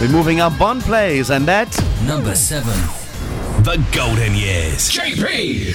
We're 0.00 0.08
moving 0.10 0.40
up 0.40 0.58
one 0.58 0.80
place, 0.80 1.30
and 1.30 1.46
that 1.46 1.70
number 2.04 2.34
seven. 2.34 2.74
The 3.62 3.80
Golden 3.92 4.34
Years. 4.34 4.90
JP. 4.90 5.72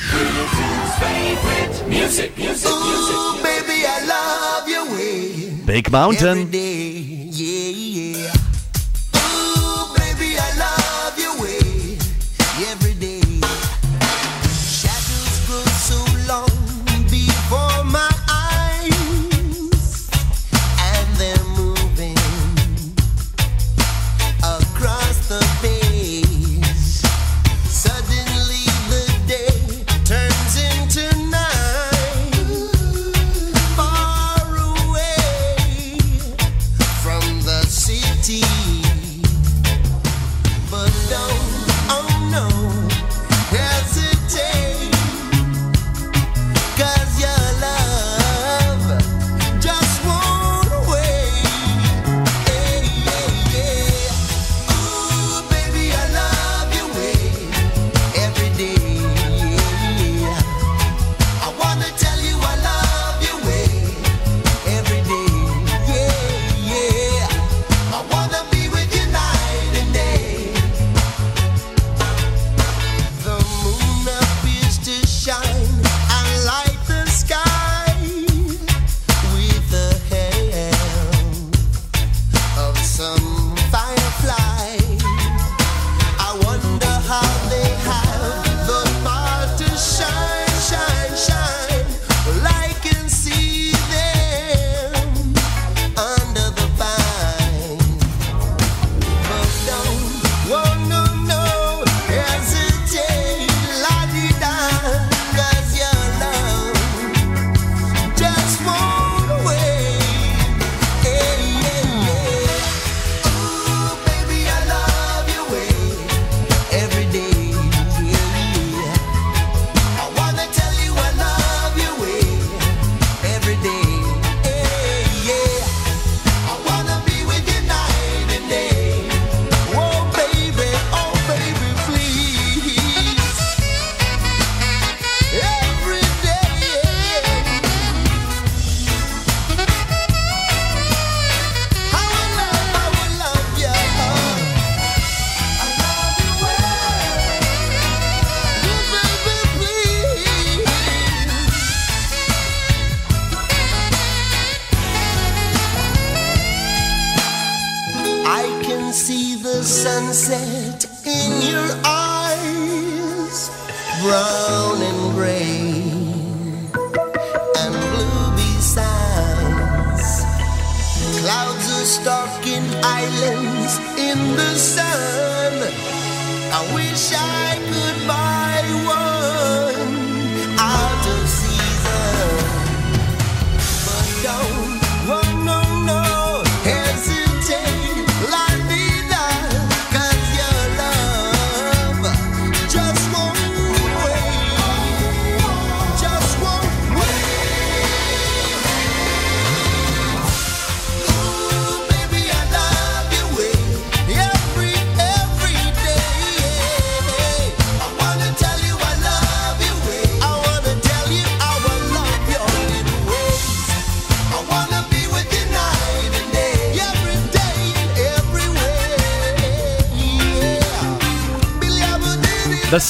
Favorite 0.99 1.87
music, 1.87 2.37
music, 2.37 2.37
music, 2.37 2.69
Ooh, 2.69 3.31
music. 3.39 3.43
baby, 3.45 3.85
I 3.87 4.05
love 4.09 4.67
your 4.67 4.91
way. 4.91 5.51
Big 5.65 5.89
Mountain. 5.89 6.27
Every 6.39 6.51
day, 6.51 6.89
yeah, 7.31 8.27
yeah. 8.27 8.52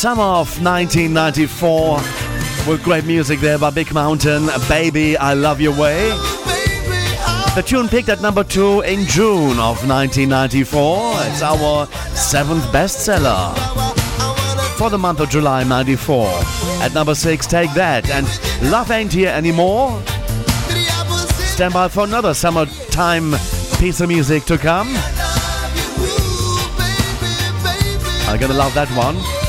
summer 0.04 0.24
of 0.24 0.62
1994 0.62 1.96
with 2.68 2.84
great 2.84 3.06
music 3.06 3.40
there 3.40 3.58
by 3.58 3.70
Big 3.70 3.94
Mountain, 3.94 4.50
Baby 4.68 5.16
I 5.16 5.34
Love 5.34 5.62
Your 5.62 5.72
Way. 5.80 6.10
The 7.56 7.64
tune 7.66 7.88
picked 7.88 8.10
at 8.10 8.20
number 8.20 8.44
two 8.44 8.82
in 8.82 9.06
June 9.06 9.58
of 9.60 9.88
1994. 9.88 11.14
It's 11.20 11.42
our 11.42 11.86
seventh 12.16 12.66
bestseller 12.66 13.56
for 14.78 14.90
the 14.90 14.98
month 14.98 15.22
of 15.22 15.30
July 15.30 15.64
94. 15.64 16.28
At 16.82 16.94
number 16.94 17.16
six, 17.16 17.48
Take 17.48 17.74
That 17.74 18.10
and 18.10 18.28
Love 18.70 18.92
Ain't 18.92 19.14
Here 19.14 19.30
Anymore. 19.30 20.02
Stand 21.48 21.74
by 21.74 21.88
for 21.88 22.04
another 22.04 22.34
summertime 22.34 23.32
piece 23.80 24.02
of 24.02 24.10
music 24.10 24.44
to 24.48 24.58
come. 24.58 24.90
I'm 28.28 28.38
gonna 28.38 28.54
love 28.54 28.74
that 28.74 28.90
one. 28.98 29.43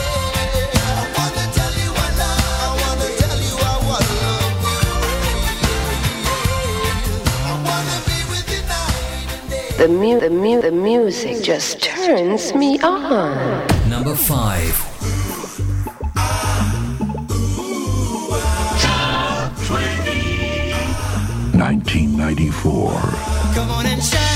The, 9.77 9.89
mu- 9.89 10.20
the, 10.20 10.31
mu- 10.31 10.61
the 10.62 10.70
music 10.70 11.43
just 11.43 11.83
turns 11.83 12.55
me 12.55 12.79
on. 12.81 13.66
Number 13.89 14.14
five. 14.14 14.72
Nineteen 21.55 22.16
ninety 22.16 22.51
four. 22.51 22.91
Come 23.55 23.70
on 23.70 23.87
and 23.87 24.03
shine. 24.03 24.34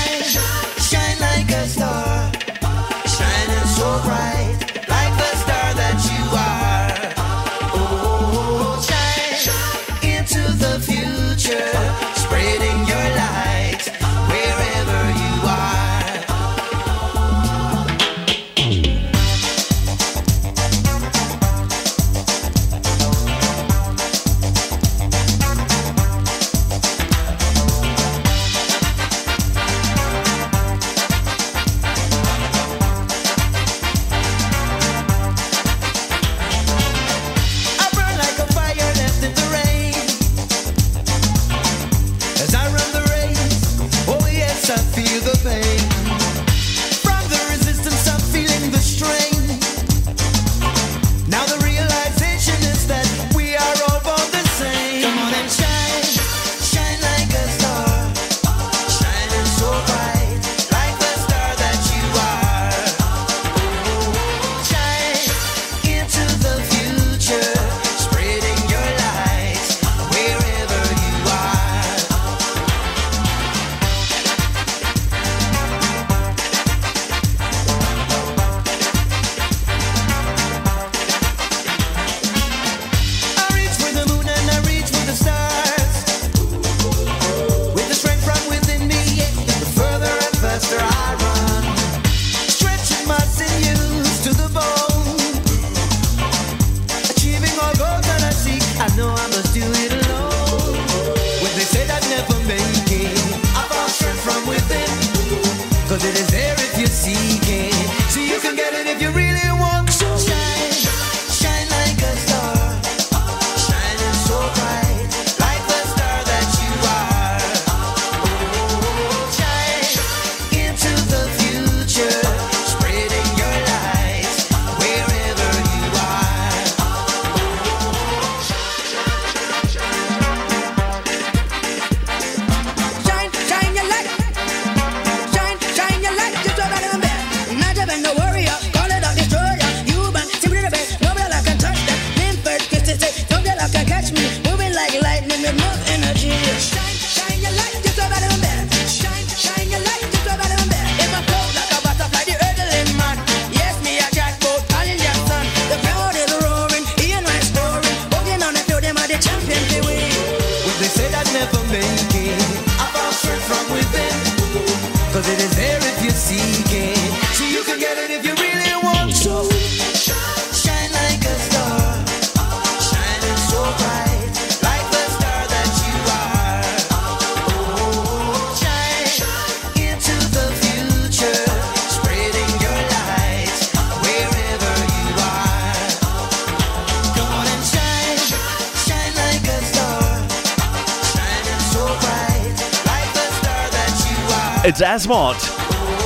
It's 194.61 194.81
Aswad. 194.81 195.37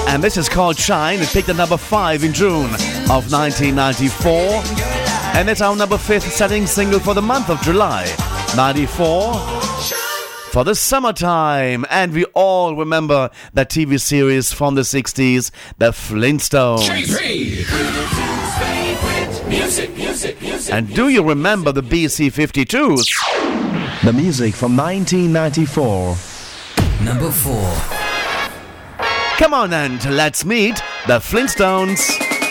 And 0.07 0.23
this 0.23 0.37
is 0.37 0.47
called 0.47 0.77
Shine. 0.77 1.19
It 1.21 1.29
picked 1.29 1.49
at 1.49 1.55
number 1.55 1.75
5 1.75 2.23
in 2.23 2.33
June 2.33 2.69
of 3.09 3.31
1994. 3.31 4.61
And 5.35 5.49
it's 5.49 5.59
our 5.59 5.75
number 5.75 5.95
5th 5.97 6.29
selling 6.29 6.67
single 6.67 6.99
for 6.99 7.15
the 7.15 7.21
month 7.21 7.49
of 7.49 7.59
July 7.63 8.05
94 8.55 9.33
for 10.51 10.63
the 10.63 10.75
summertime. 10.75 11.83
And 11.89 12.13
we 12.13 12.25
all 12.35 12.75
remember 12.75 13.31
that 13.55 13.71
TV 13.71 13.99
series 13.99 14.53
from 14.53 14.75
the 14.75 14.81
60s, 14.81 15.49
The 15.79 15.89
Flintstones. 15.89 16.87
Music, 19.49 19.95
music, 19.97 20.41
music. 20.41 20.71
And 20.73 20.93
do 20.93 21.09
you 21.09 21.27
remember 21.27 21.71
the 21.71 21.81
BC 21.81 22.31
52s? 22.31 24.03
The 24.05 24.13
music 24.13 24.53
from 24.53 24.77
1994. 24.77 26.15
Number 27.03 27.31
4. 27.31 28.02
Come 29.37 29.53
on 29.53 29.73
and 29.73 30.03
let's 30.15 30.45
meet 30.45 30.75
the 31.07 31.19
Flintstones. 31.19 32.42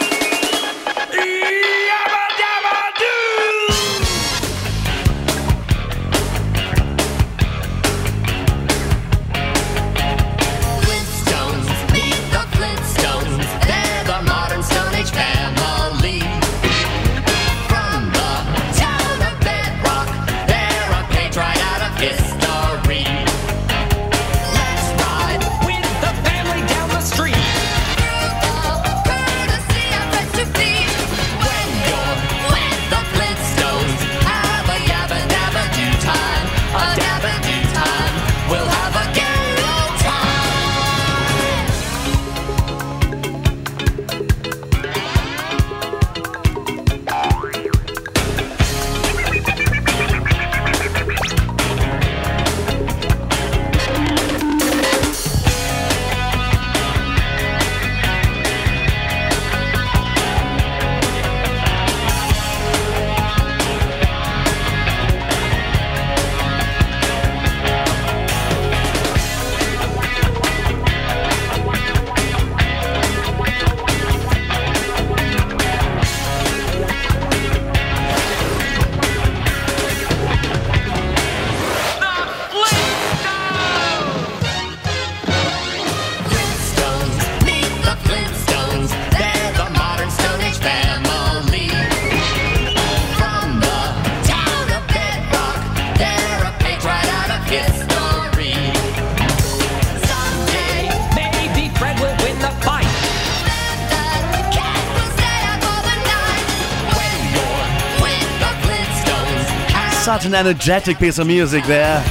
An 110.33 110.47
energetic 110.47 110.97
piece 110.97 111.19
of 111.19 111.27
music 111.27 111.63
there. 111.67 112.03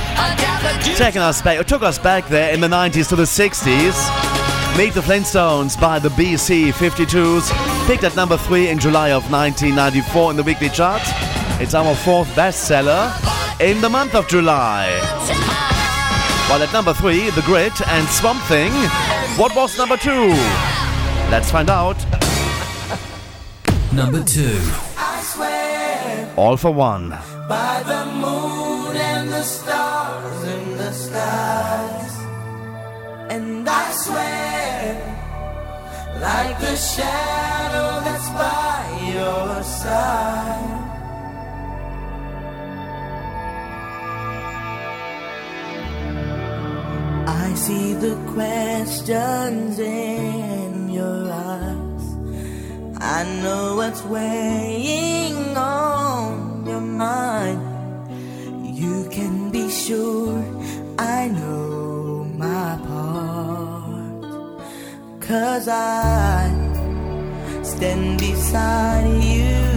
Taking 0.95 1.23
us 1.23 1.41
back, 1.41 1.65
took 1.65 1.81
us 1.81 1.97
back 1.97 2.27
there 2.27 2.53
in 2.53 2.61
the 2.61 2.67
90s 2.67 3.09
to 3.09 3.15
the 3.15 3.23
60s. 3.23 4.77
Meet 4.77 4.93
the 4.93 5.01
Flintstones 5.01 5.79
by 5.81 5.97
the 5.97 6.09
BC 6.09 6.71
52s. 6.71 7.87
Picked 7.87 8.03
at 8.03 8.15
number 8.15 8.37
3 8.37 8.69
in 8.69 8.77
July 8.77 9.11
of 9.11 9.31
1994 9.31 10.29
in 10.29 10.37
the 10.37 10.43
weekly 10.43 10.69
chart. 10.69 11.01
It's 11.59 11.73
our 11.73 11.95
fourth 11.95 12.27
bestseller 12.35 13.11
in 13.59 13.81
the 13.81 13.89
month 13.89 14.13
of 14.13 14.27
July. 14.27 14.91
While 16.47 16.61
at 16.61 16.71
number 16.71 16.93
3, 16.93 17.31
The 17.31 17.41
Grid 17.41 17.73
and 17.87 18.07
Swamp 18.07 18.43
Thing. 18.43 18.71
What 19.35 19.55
was 19.55 19.75
number 19.79 19.97
2? 19.97 20.11
Let's 21.31 21.49
find 21.49 21.71
out. 21.71 21.97
Number 23.91 24.23
2. 24.23 24.90
All 26.41 26.57
for 26.57 26.71
one. 26.71 27.09
by 27.47 27.83
the 27.91 28.03
moon 28.23 28.95
and 28.97 29.29
the 29.29 29.43
stars 29.43 30.43
in 30.55 30.63
the 30.75 30.91
skies. 30.91 32.15
And 33.29 33.69
I 33.69 33.91
swear, 34.03 34.81
like 36.27 36.57
the 36.59 36.75
shadow 36.75 37.89
that's 38.07 38.29
by 38.41 38.79
your 39.13 39.61
side. 39.81 40.79
I 47.43 47.53
see 47.53 47.93
the 47.93 48.15
questions 48.33 49.77
in 49.77 50.89
your 50.89 51.21
eyes. 51.31 52.05
I 53.17 53.19
know 53.43 53.75
what's 53.75 54.03
weighing 54.05 55.55
on 55.55 56.00
mind. 57.01 57.61
You 58.81 58.95
can 59.09 59.35
be 59.51 59.65
sure 59.69 60.37
I 60.99 61.19
know 61.37 62.25
my 62.45 62.69
part. 62.87 64.23
Cause 65.29 65.67
I 65.67 66.51
stand 67.71 68.19
beside 68.19 69.23
you 69.35 69.70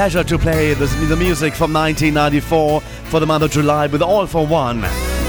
pleasure 0.00 0.24
to 0.24 0.38
play 0.38 0.72
the, 0.72 0.86
the 1.10 1.16
music 1.16 1.52
from 1.52 1.74
1994 1.74 2.80
for 2.80 3.20
the 3.20 3.26
month 3.26 3.44
of 3.44 3.50
July 3.50 3.86
with 3.86 4.00
All-4-One. 4.00 4.80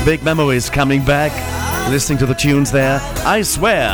Big 0.06 0.24
memories 0.24 0.70
coming 0.70 1.04
back. 1.04 1.34
Listening 1.90 2.18
to 2.20 2.26
the 2.26 2.34
tunes 2.34 2.72
there. 2.72 3.02
I 3.26 3.42
swear. 3.42 3.90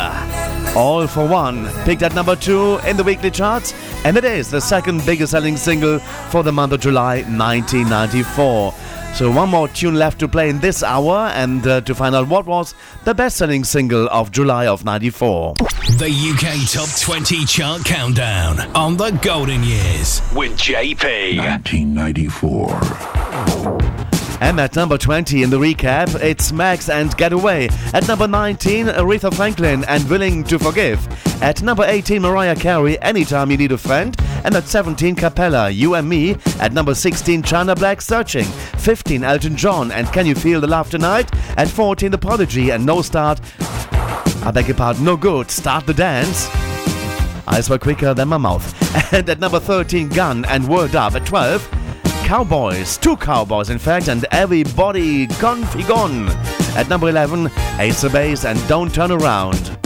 All-4-One 0.75 1.65
picked 1.83 2.03
at 2.03 2.13
number 2.13 2.35
two 2.35 2.77
in 2.85 2.95
the 2.95 3.03
weekly 3.03 3.31
charts, 3.31 3.73
and 4.05 4.17
it 4.17 4.23
is 4.23 4.51
the 4.51 4.61
second 4.61 5.03
biggest 5.03 5.31
selling 5.31 5.57
single 5.57 5.97
for 6.29 6.43
the 6.43 6.51
month 6.51 6.73
of 6.73 6.79
July 6.79 7.23
1994. 7.23 8.71
So, 9.15 9.31
one 9.31 9.49
more 9.49 9.67
tune 9.67 9.95
left 9.95 10.19
to 10.19 10.27
play 10.27 10.47
in 10.49 10.59
this 10.59 10.83
hour, 10.83 11.31
and 11.33 11.65
uh, 11.65 11.81
to 11.81 11.95
find 11.95 12.13
out 12.13 12.27
what 12.27 12.45
was 12.45 12.75
the 13.03 13.15
best 13.15 13.37
selling 13.37 13.63
single 13.63 14.07
of 14.09 14.31
July 14.31 14.67
of 14.67 14.85
94. 14.85 15.55
The 15.97 16.11
UK 16.11 16.69
Top 16.71 16.87
20 16.99 17.45
Chart 17.45 17.83
Countdown 17.83 18.59
on 18.75 18.95
the 18.95 19.09
Golden 19.23 19.63
Years 19.63 20.21
with 20.35 20.51
JP. 20.55 21.39
1994. 21.39 23.87
And 24.39 24.59
at 24.59 24.75
number 24.75 24.99
20 24.99 25.41
in 25.41 25.49
the 25.49 25.57
recap, 25.57 26.13
it's 26.21 26.51
Maxx 26.51 26.89
and 26.89 27.17
Get 27.17 27.33
Away. 27.33 27.69
At 27.93 28.07
number 28.07 28.27
19, 28.27 28.85
Aretha 28.85 29.33
Franklin 29.33 29.83
and 29.85 30.07
Willing 30.07 30.43
to 30.43 30.59
Forgive. 30.59 31.07
At 31.41 31.63
number 31.63 31.83
18, 31.83 32.21
Mariah 32.21 32.55
Carey, 32.55 33.01
Anytime 33.01 33.49
You 33.49 33.57
Need 33.57 33.71
a 33.71 33.79
Friend. 33.79 34.15
And 34.47 34.55
at 34.55 34.63
17, 34.63 35.15
Cappella, 35.15 35.69
You 35.69 35.95
and 35.95 36.07
Me. 36.07 36.37
At 36.61 36.71
number 36.71 36.95
16, 36.95 37.43
China 37.43 37.75
Black, 37.75 37.99
Searching. 37.99 38.45
15, 38.45 39.25
Elton 39.25 39.57
John 39.57 39.91
and 39.91 40.07
Can 40.13 40.25
You 40.25 40.35
Feel 40.35 40.61
the 40.61 40.67
Love 40.67 40.89
Tonight. 40.89 41.29
At 41.57 41.67
14, 41.67 42.11
The 42.11 42.17
Prodigy 42.17 42.69
and 42.69 42.85
No 42.85 43.01
Start. 43.01 43.41
I 43.59 44.51
beg 44.53 44.69
your 44.69 44.77
pardon, 44.77 45.03
No 45.03 45.17
Good, 45.17 45.51
Start 45.51 45.85
the 45.85 45.93
Dance. 45.93 46.47
Eyes 47.45 47.69
were 47.69 47.77
quicker 47.77 48.13
than 48.13 48.29
my 48.29 48.37
mouth. 48.37 48.73
And 49.13 49.27
at 49.29 49.39
number 49.39 49.59
13, 49.59 50.07
Gun 50.07 50.45
and 50.45 50.65
Word 50.65 50.95
Up. 50.95 51.15
At 51.15 51.25
12, 51.25 51.69
Cowboys, 52.23 52.97
two 52.97 53.17
cowboys 53.17 53.69
in 53.69 53.79
fact, 53.79 54.07
and 54.07 54.25
everybody 54.31 55.27
gone. 55.27 56.29
At 56.77 56.87
number 56.87 57.09
11, 57.09 57.51
Ace 57.79 58.05
of 58.05 58.13
Base 58.13 58.45
and 58.45 58.65
Don't 58.69 58.95
Turn 58.95 59.11
Around. 59.11 59.77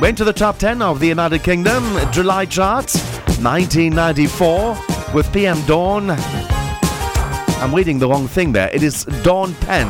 Went 0.00 0.18
to 0.18 0.24
the 0.24 0.32
top 0.32 0.58
10 0.58 0.82
of 0.82 1.00
the 1.00 1.08
United 1.08 1.42
Kingdom, 1.42 1.82
July 2.12 2.44
charts, 2.44 2.94
1994, 3.40 4.76
with 5.14 5.32
PM 5.32 5.60
Dawn. 5.66 6.10
I'm 6.10 7.74
reading 7.74 7.98
the 7.98 8.08
wrong 8.08 8.28
thing 8.28 8.52
there. 8.52 8.68
It 8.74 8.82
is 8.82 9.04
Dawn 9.22 9.54
Penn. 9.54 9.88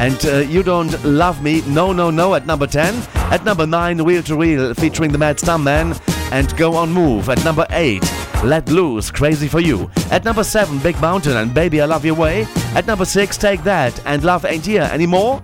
And 0.00 0.24
uh, 0.26 0.38
You 0.38 0.64
Don't 0.64 1.02
Love 1.04 1.40
Me, 1.42 1.62
No, 1.68 1.92
No, 1.92 2.10
No 2.10 2.34
at 2.34 2.46
number 2.46 2.66
10. 2.66 2.94
At 3.30 3.44
number 3.44 3.64
9, 3.66 4.02
Wheel 4.04 4.22
to 4.24 4.36
Wheel 4.36 4.74
featuring 4.74 5.12
the 5.12 5.18
Mad 5.18 5.36
Stuntman 5.38 6.00
and 6.32 6.56
Go 6.56 6.74
On 6.74 6.90
Move. 6.90 7.28
At 7.28 7.44
number 7.44 7.66
8, 7.70 8.02
Let 8.42 8.68
Loose, 8.68 9.12
Crazy 9.12 9.46
For 9.46 9.60
You. 9.60 9.88
At 10.10 10.24
number 10.24 10.42
7, 10.42 10.78
Big 10.80 11.00
Mountain 11.00 11.36
and 11.36 11.54
Baby 11.54 11.80
I 11.80 11.84
Love 11.84 12.04
Your 12.04 12.16
Way. 12.16 12.46
At 12.74 12.86
number 12.86 13.04
6, 13.04 13.36
Take 13.36 13.62
That 13.62 14.04
and 14.04 14.24
Love 14.24 14.44
Ain't 14.44 14.66
Here 14.66 14.88
Anymore. 14.92 15.42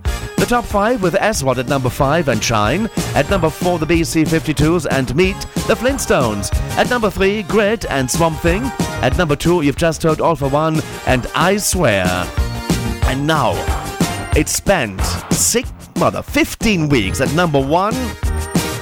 Top 0.51 0.65
5 0.65 1.01
with 1.01 1.15
Aswad 1.15 1.59
at 1.59 1.69
number 1.69 1.87
5 1.87 2.27
and 2.27 2.43
Shine. 2.43 2.89
At 3.15 3.29
number 3.29 3.49
4, 3.49 3.79
the 3.79 3.85
BC52s 3.85 4.85
and 4.91 5.15
Meet 5.15 5.39
the 5.65 5.75
Flintstones. 5.75 6.53
At 6.75 6.89
number 6.89 7.09
3, 7.09 7.43
Grid 7.43 7.85
and 7.85 8.11
Swamp 8.11 8.37
Thing. 8.39 8.63
At 9.01 9.17
number 9.17 9.37
2, 9.37 9.61
you've 9.61 9.77
just 9.77 10.03
heard 10.03 10.19
All-4-One 10.19 10.81
and 11.07 11.25
I 11.35 11.55
Swear. 11.55 12.05
And 13.03 13.25
now, 13.25 13.53
it 14.35 14.49
spent 14.49 14.99
six, 15.31 15.71
rather 15.95 16.21
15 16.21 16.89
weeks 16.89 17.21
at 17.21 17.33
number 17.33 17.61
1. 17.61 17.93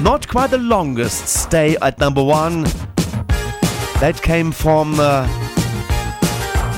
Not 0.01 0.27
quite 0.27 0.49
the 0.49 0.57
longest 0.57 1.27
stay 1.27 1.77
at 1.83 1.99
number 1.99 2.23
1. 2.23 2.63
That 3.99 4.19
came 4.23 4.51
from 4.51 4.95
uh, 4.99 5.27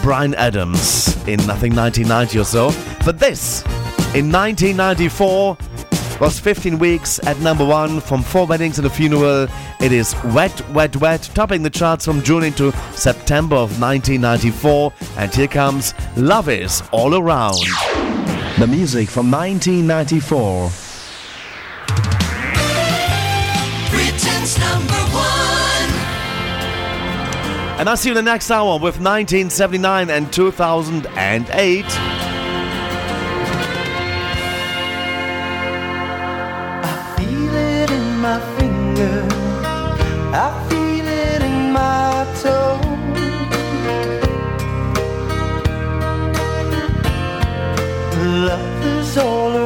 Bryan 0.03 0.35
Adams 0.35 1.15
in 1.29 1.39
I 1.49 1.55
think 1.55 1.77
1990 1.77 2.39
or 2.39 2.43
so. 2.43 2.71
But 3.05 3.19
this, 3.19 3.63
in 4.13 4.29
1994, 4.29 5.57
was 6.19 6.37
15 6.37 6.77
weeks 6.77 7.19
at 7.25 7.39
number 7.39 7.65
one 7.65 8.01
from 8.01 8.21
four 8.21 8.45
weddings 8.45 8.77
and 8.77 8.85
a 8.85 8.89
funeral. 8.89 9.47
It 9.79 9.93
is 9.93 10.13
Wet, 10.25 10.69
Wet, 10.69 10.95
Wet, 10.97 11.29
topping 11.33 11.63
the 11.63 11.69
charts 11.69 12.05
from 12.05 12.21
June 12.21 12.43
into 12.43 12.71
September 12.91 13.55
of 13.55 13.79
1994. 13.79 14.93
And 15.17 15.33
here 15.33 15.47
comes 15.47 15.93
Love 16.17 16.49
Is 16.49 16.83
All 16.91 17.15
Around. 17.15 17.65
The 18.59 18.67
music 18.67 19.07
from 19.09 19.31
1994. 19.31 20.69
Britain's 23.89 24.59
number 24.59 24.93
one. 24.93 25.89
And 27.79 27.89
I'll 27.89 27.97
see 27.97 28.09
you 28.09 28.17
in 28.17 28.23
the 28.23 28.29
next 28.31 28.51
hour 28.51 28.73
with 28.73 28.99
1979 28.99 30.09
and 30.09 30.31
2008. 30.33 32.30
I 40.33 40.49
feel 40.69 41.07
it 41.07 41.41
in 41.43 41.73
my 41.73 42.25
toe. 42.41 42.79
Love 48.47 48.85
is 48.85 49.17
all 49.17 49.60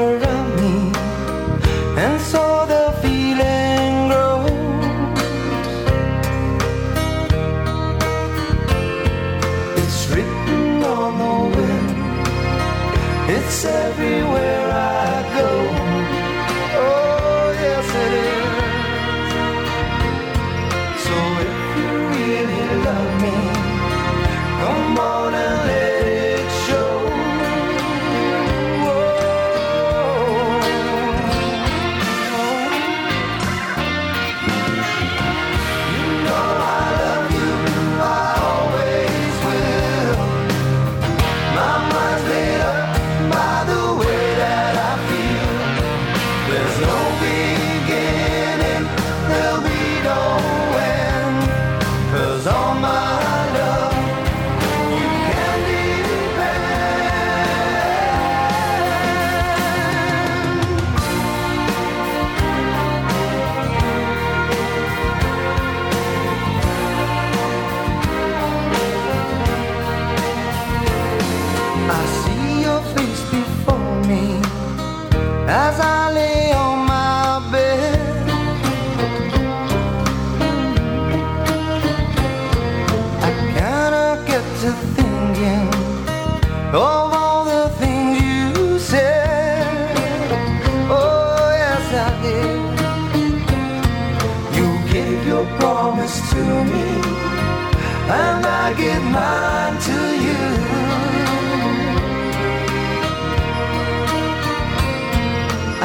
mine 99.15 99.77
to 99.87 99.99
you. 100.25 100.43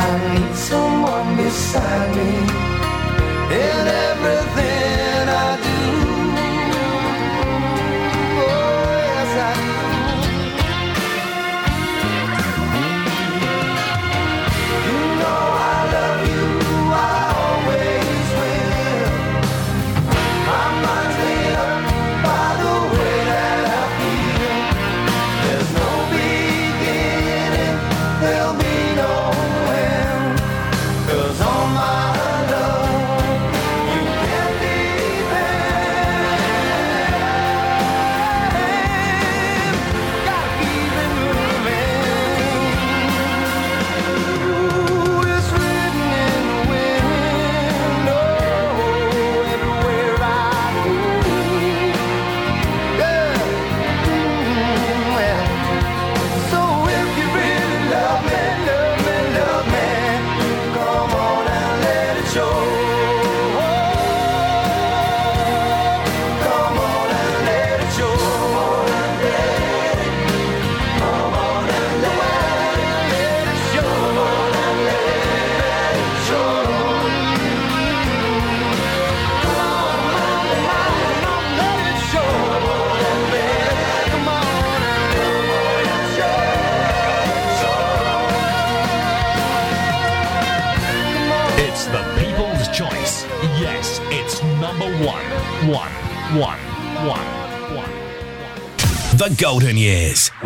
I 0.07 0.09
need 0.33 0.55
someone 0.71 1.31
beside 1.37 2.11
me 2.17 2.33
in 3.63 3.81
everything 4.09 5.00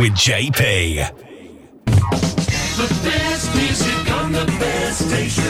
with 0.04 0.12
JP. 0.12 0.96
The 1.86 3.00
best 3.02 3.54
music 3.56 4.10
on 4.12 4.32
the 4.32 4.44
best 4.60 5.08
station. 5.08 5.42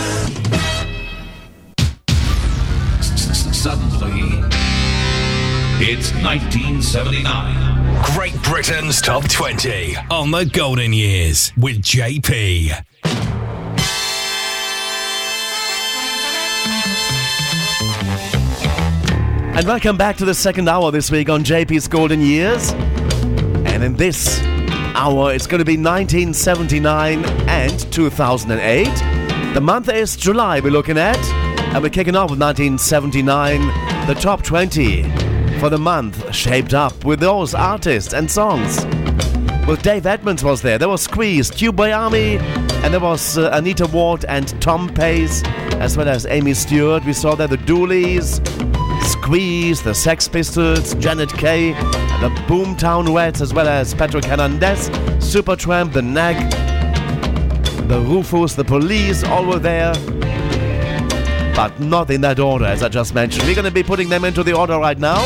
Suddenly, 3.52 4.44
it's 5.80 6.12
1979. 6.22 8.02
Great 8.14 8.40
Britain's 8.44 9.00
Top 9.00 9.28
20 9.28 9.96
on 10.09 10.30
The 10.30 10.44
Golden 10.44 10.92
Years 10.92 11.52
with 11.57 11.82
JP. 11.82 12.80
And 19.57 19.66
welcome 19.66 19.96
back 19.96 20.16
to 20.18 20.24
the 20.24 20.34
second 20.34 20.68
hour 20.68 20.92
this 20.92 21.11
week 21.11 21.28
on 21.28 21.42
JP's 21.42 21.88
Golden 21.88 22.20
Years. 22.20 22.72
In 23.85 23.97
this 23.97 24.41
hour, 24.95 25.35
it's 25.35 25.47
going 25.47 25.59
to 25.59 25.64
be 25.64 25.76
1979 25.76 27.22
and 27.47 27.93
2008. 27.93 28.87
The 29.53 29.61
month 29.61 29.91
is 29.91 30.16
July, 30.16 30.61
we're 30.61 30.70
looking 30.70 30.97
at. 30.97 31.18
And 31.74 31.82
we're 31.82 31.91
kicking 31.91 32.16
off 32.16 32.30
with 32.30 32.41
1979, 32.41 34.07
the 34.07 34.14
top 34.14 34.43
20 34.43 35.03
for 35.59 35.68
the 35.68 35.76
month, 35.76 36.35
shaped 36.35 36.72
up 36.72 37.05
with 37.05 37.20
those 37.20 37.55
artists 37.55 38.14
and 38.14 38.30
songs. 38.30 38.87
Well, 39.66 39.76
Dave 39.76 40.07
Edmunds 40.07 40.43
was 40.43 40.62
there. 40.62 40.78
There 40.78 40.89
was 40.89 41.03
Squeeze, 41.03 41.51
Q 41.51 41.70
Bayami, 41.70 42.41
and 42.85 42.95
there 42.95 43.01
was 43.01 43.37
uh, 43.37 43.51
Anita 43.53 43.87
Ward 43.89 44.24
and 44.24 44.49
Thom 44.62 44.89
Pace, 44.89 45.43
as 45.74 45.99
well 45.99 46.09
as 46.09 46.24
Amii 46.24 46.57
Stewart. 46.57 47.05
We 47.05 47.12
saw 47.12 47.35
there 47.35 47.49
the 47.49 47.59
Dooleys, 47.59 48.41
Squeeze, 49.05 49.82
the 49.82 49.95
Sex 49.95 50.26
Pistols, 50.26 50.95
Janet 50.95 51.35
Kay, 51.35 51.74
the 52.24 52.30
Boomtown 52.46 53.14
Rats, 53.14 53.42
as 53.42 53.52
well 53.52 53.68
as 53.68 53.92
Patrick 53.92 54.24
Hernandez, 54.24 54.88
Supertramp, 55.18 55.92
the 55.92 56.00
Knack, 56.00 56.50
the 57.86 58.00
Rufus, 58.00 58.54
the 58.54 58.64
Police, 58.64 59.22
all 59.24 59.44
were 59.44 59.58
there. 59.58 59.92
But 61.54 61.78
not 61.80 62.10
in 62.10 62.22
that 62.22 62.40
order, 62.40 62.64
as 62.64 62.82
I 62.82 62.88
just 62.88 63.14
mentioned. 63.14 63.46
We're 63.46 63.54
going 63.54 63.66
to 63.66 63.70
be 63.70 63.82
putting 63.82 64.08
them 64.08 64.24
into 64.24 64.42
the 64.42 64.54
order 64.54 64.78
right 64.78 64.98
now. 64.98 65.20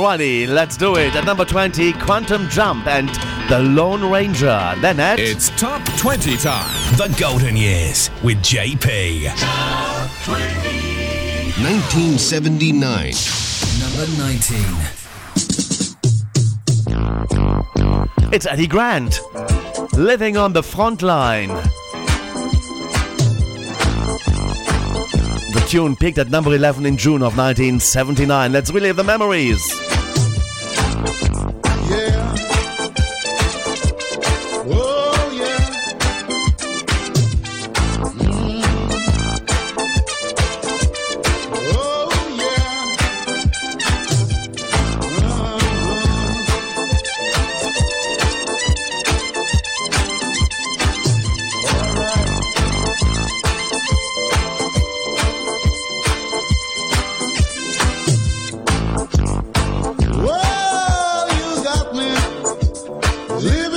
Alrighty, 0.00 0.48
let's 0.48 0.78
do 0.78 0.96
it. 0.96 1.14
At 1.14 1.26
number 1.26 1.44
20, 1.44 1.92
Quantum 1.92 2.48
Jump 2.48 2.86
and 2.86 3.10
The 3.50 3.58
Lone 3.58 4.10
Ranger. 4.10 4.74
Then 4.80 4.98
at. 4.98 5.20
It's 5.20 5.50
Top 5.60 5.84
20 5.98 6.38
time. 6.38 6.96
The 6.96 7.14
Golden 7.20 7.54
Years 7.54 8.08
with 8.24 8.38
JP. 8.38 9.24
1979. 11.60 13.12
Number 13.78 14.06
19. 14.16 14.64
It's 18.32 18.46
Eddie 18.46 18.66
Grant. 18.66 19.20
Living 19.92 20.38
on 20.38 20.54
the 20.54 20.62
front 20.62 21.02
line. 21.02 21.50
Tune 25.70 25.94
peaked 25.94 26.18
at 26.18 26.30
number 26.30 26.52
11 26.52 26.84
in 26.84 26.96
June 26.96 27.22
of 27.22 27.36
1979. 27.36 28.52
Let's 28.52 28.72
relive 28.72 28.96
the 28.96 29.04
memories. 29.04 29.99
Live 63.42 63.69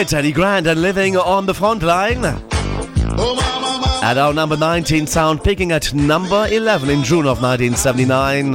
It's 0.00 0.14
Eddie 0.14 0.32
Grant 0.32 0.66
and 0.66 0.80
living 0.80 1.18
on 1.18 1.44
the 1.44 1.52
front 1.52 1.82
line. 1.82 2.24
At 4.02 4.16
our 4.16 4.32
number 4.32 4.56
19 4.56 5.06
sound, 5.06 5.44
picking 5.44 5.72
at 5.72 5.92
number 5.92 6.48
11 6.50 6.88
in 6.88 7.04
June 7.04 7.26
of 7.26 7.42
1979. 7.42 8.52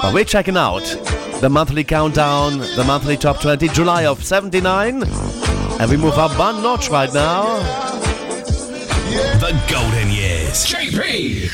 But 0.00 0.12
we're 0.12 0.24
checking 0.24 0.56
out 0.56 0.82
the 1.40 1.48
monthly 1.48 1.84
countdown, 1.84 2.58
the 2.58 2.82
monthly 2.84 3.16
top 3.16 3.40
20, 3.40 3.68
July 3.68 4.04
of 4.04 4.24
79. 4.24 5.04
And 5.04 5.88
we 5.88 5.96
move 5.96 6.18
up 6.18 6.36
one 6.36 6.60
notch 6.60 6.90
right 6.90 7.14
now. 7.14 7.60
The 9.38 9.56
Golden 9.70 10.10
Years. 10.10 10.66
JP. 10.66 11.48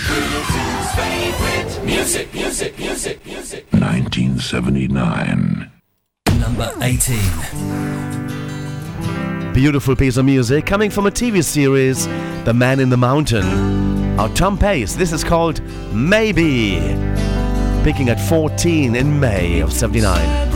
music, 1.85 2.33
music, 2.33 2.79
music, 2.79 3.27
music. 3.27 3.67
1979. 3.73 5.74
Number 6.45 6.71
18. 6.83 7.17
Beautiful 9.55 9.97
piece 9.97 10.19
of 10.19 10.27
music 10.27 10.67
coming 10.67 10.91
from 10.91 11.07
a 11.07 11.11
TV 11.11 11.43
series, 11.43 12.07
The 12.45 12.53
Man 12.53 12.81
in 12.81 12.91
the 12.91 12.99
Mountain. 12.99 13.47
Our 14.21 14.29
Thom 14.29 14.59
Pace, 14.59 14.95
this 14.95 15.11
is 15.15 15.25
called 15.25 15.63
Maybe. 15.95 16.81
Picking 17.83 18.11
at 18.11 18.21
14 18.29 18.95
in 18.95 19.19
May 19.19 19.61
of 19.61 19.73
79. 19.73 20.54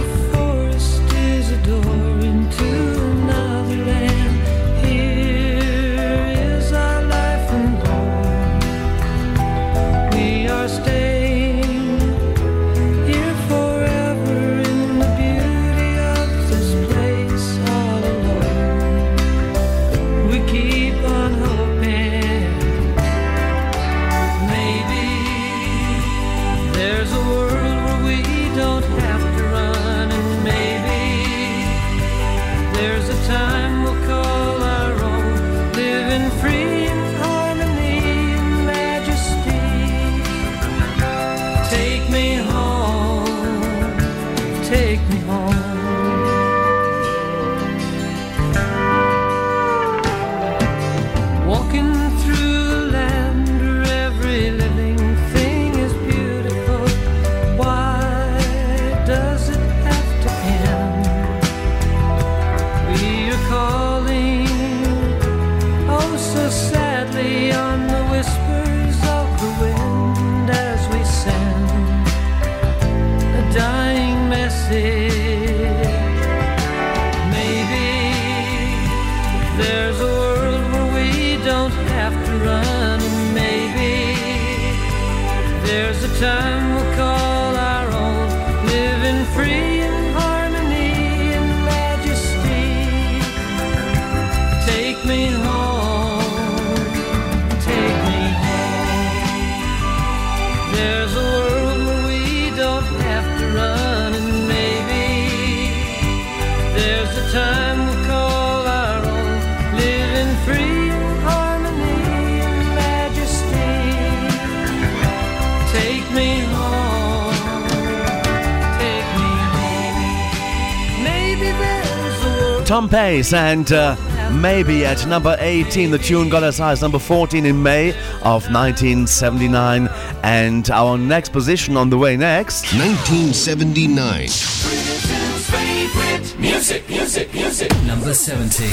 Thom 122.79 122.89
Pace 122.89 123.33
and 123.33 123.73
uh, 123.73 123.97
maybe 124.41 124.85
at 124.85 125.05
number 125.09 125.37
18 125.41 125.91
the 125.91 125.99
tune 125.99 126.29
got 126.29 126.45
as 126.45 126.59
high 126.59 126.71
as 126.71 126.81
number 126.81 127.01
14 127.01 127.45
in 127.45 127.61
May 127.61 127.89
of 128.23 128.49
1979 128.53 129.89
and 130.23 130.71
our 130.71 130.97
next 130.97 131.33
position 131.33 131.77
on 131.77 131.91
the 131.91 131.99
way 131.99 132.17
next 132.17 132.73
1979. 132.75 134.29
favorite 134.29 136.39
music, 136.39 136.89
music, 136.89 137.35
music. 137.35 137.73
Number 137.83 138.15
17. 138.15 138.71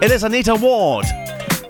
it 0.00 0.10
is 0.10 0.24
Anita 0.24 0.54
Ward 0.54 1.04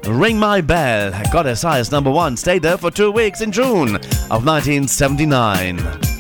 Ring 0.07 0.39
My 0.39 0.61
Bell 0.61 1.11
got 1.33 1.49
as 1.49 1.63
high 1.63 1.81
as 1.81 1.91
number 1.91 2.13
1 2.13 2.37
stayed 2.37 2.63
there 2.63 2.79
for 2.79 2.93
2 2.93 3.11
weeks 3.11 3.41
in 3.41 3.51
June 3.51 3.97
of 3.97 4.47
1979 4.47 6.12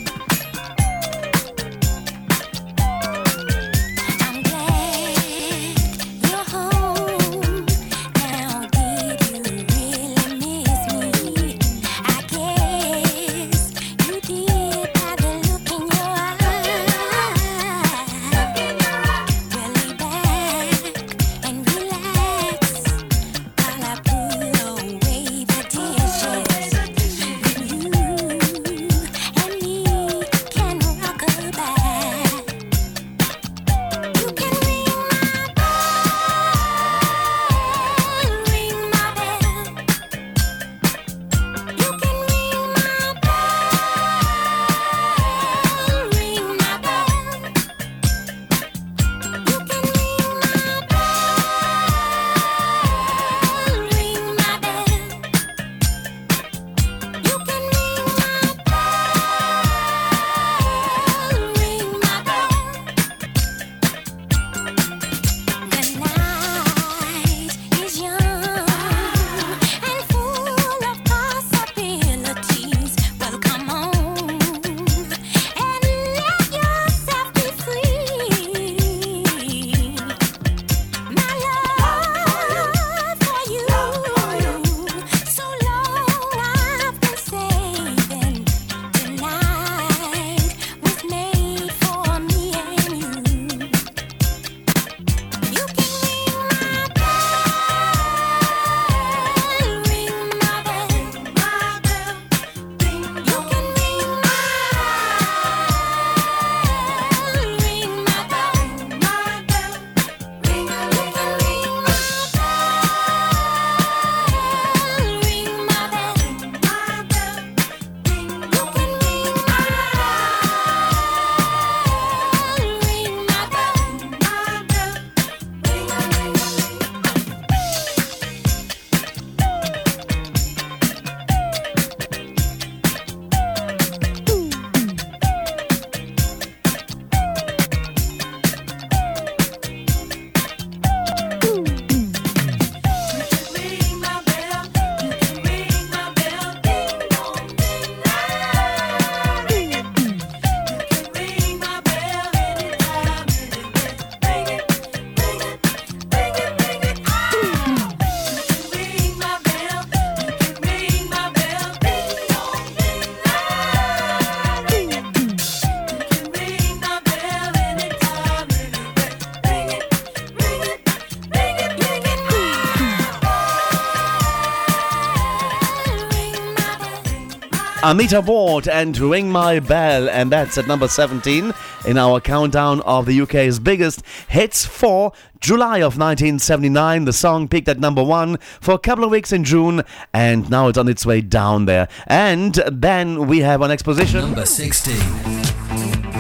Anita 177.85 178.21
Ward 178.21 178.69
and 178.69 178.97
Ring 178.97 179.31
My 179.31 179.59
Bell, 179.59 180.09
and 180.09 180.31
that's 180.31 180.57
at 180.57 180.69
number 180.69 180.87
17 180.87 181.53
in 181.85 181.99
our 181.99 182.21
countdown 182.21 182.81
of 182.83 183.07
the 183.07 183.21
UK's 183.21 183.59
biggest 183.59 184.03
hits 184.29 184.65
for 184.65 185.13
July 185.41 185.79
of 185.79 185.99
1979. 185.99 187.05
The 187.07 187.13
song 187.13 187.49
peaked 187.49 187.69
at 187.69 187.81
number 187.81 188.05
one 188.05 188.37
for 188.61 188.75
a 188.75 188.79
couple 188.79 189.03
of 189.03 189.11
weeks 189.11 189.33
in 189.33 189.43
June, 189.43 189.83
and 190.15 190.49
now 190.49 190.69
it's 190.69 190.79
on 190.79 190.87
its 190.87 191.05
way 191.05 191.23
down 191.23 191.65
there. 191.65 191.89
And 192.07 192.55
then 192.71 193.27
we 193.27 193.41
have 193.41 193.63
on 193.63 193.73
exposition 193.73 194.21
number 194.21 194.47
16 194.47 194.95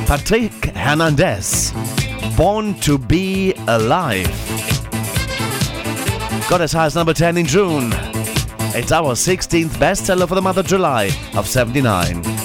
Patrick 0.07 0.65
Hernandez, 0.75 1.73
Born 2.37 2.75
to 2.81 2.99
Be 2.99 3.55
Alive. 3.69 4.27
Got 6.51 6.61
as 6.61 6.73
high 6.73 6.87
as 6.87 6.97
number 6.97 7.15
10 7.15 7.37
in 7.37 7.47
June. 7.47 8.12
It's 8.75 8.91
our 8.91 9.13
16th 9.13 9.73
bestseller 9.77 10.27
for 10.27 10.35
the 10.35 10.41
month 10.41 10.57
of 10.57 10.67
July 10.67 11.11
of 11.35 11.47
79. 11.47 12.42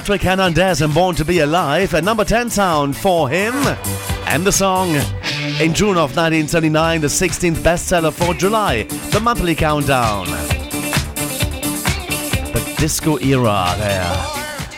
Patrick 0.00 0.22
Hernandez 0.22 0.80
and 0.80 0.94
Born 0.94 1.14
to 1.16 1.26
Be 1.26 1.40
Alive, 1.40 1.92
a 1.92 2.00
number 2.00 2.24
10 2.24 2.48
sound 2.48 2.96
for 2.96 3.28
him. 3.28 3.52
And 4.26 4.46
the 4.46 4.50
song, 4.50 4.94
in 5.60 5.74
June 5.74 5.98
of 5.98 6.16
1979, 6.16 7.02
the 7.02 7.06
16th 7.06 7.56
bestseller 7.56 8.10
for 8.10 8.32
July, 8.32 8.84
the 8.84 9.20
monthly 9.20 9.54
countdown. 9.54 10.24
The 12.54 12.74
disco 12.78 13.18
era 13.18 13.74
there. 13.76 14.26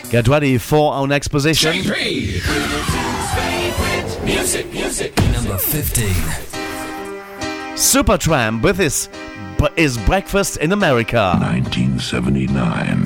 Get 0.09 0.27
ready 0.27 0.57
for 0.57 0.91
our 0.91 1.07
next 1.07 1.29
position. 1.29 1.71
Music, 4.25 4.73
music, 4.73 5.17
Number 5.31 5.57
15. 5.57 6.05
Supertramp 7.77 8.61
with 8.61 8.77
his, 8.77 9.07
his 9.77 9.97
Breakfast 9.99 10.57
in 10.57 10.73
America. 10.73 11.37
1979. 11.39 13.02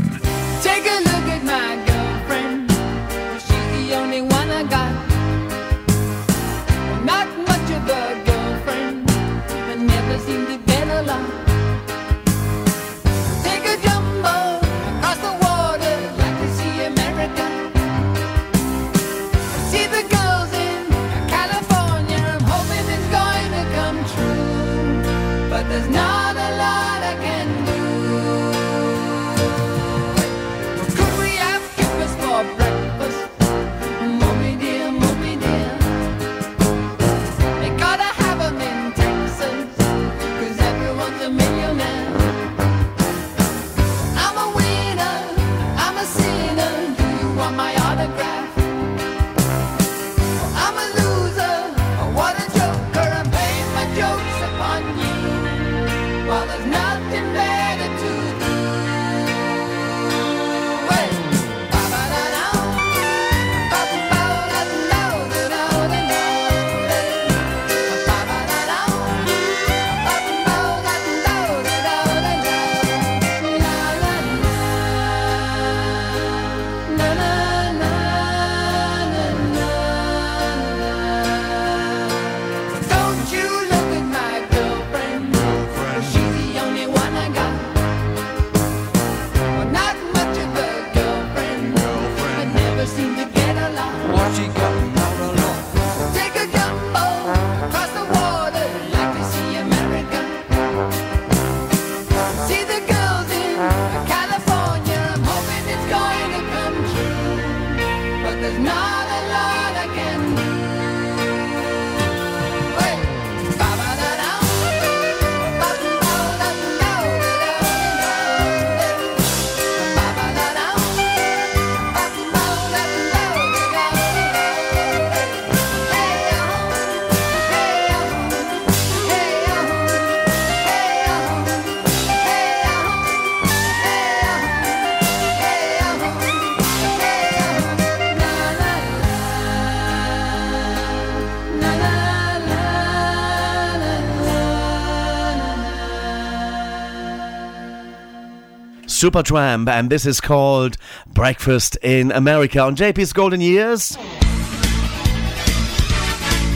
Supertramp, 148.98 149.70
and 149.70 149.92
this 149.92 150.08
is 150.08 150.20
called 150.20 150.76
Breakfast 151.06 151.78
in 151.84 152.12
America 152.12 152.60
on 152.60 152.76
JP's 152.76 153.14
Golden 153.14 153.40
Years. 153.40 153.96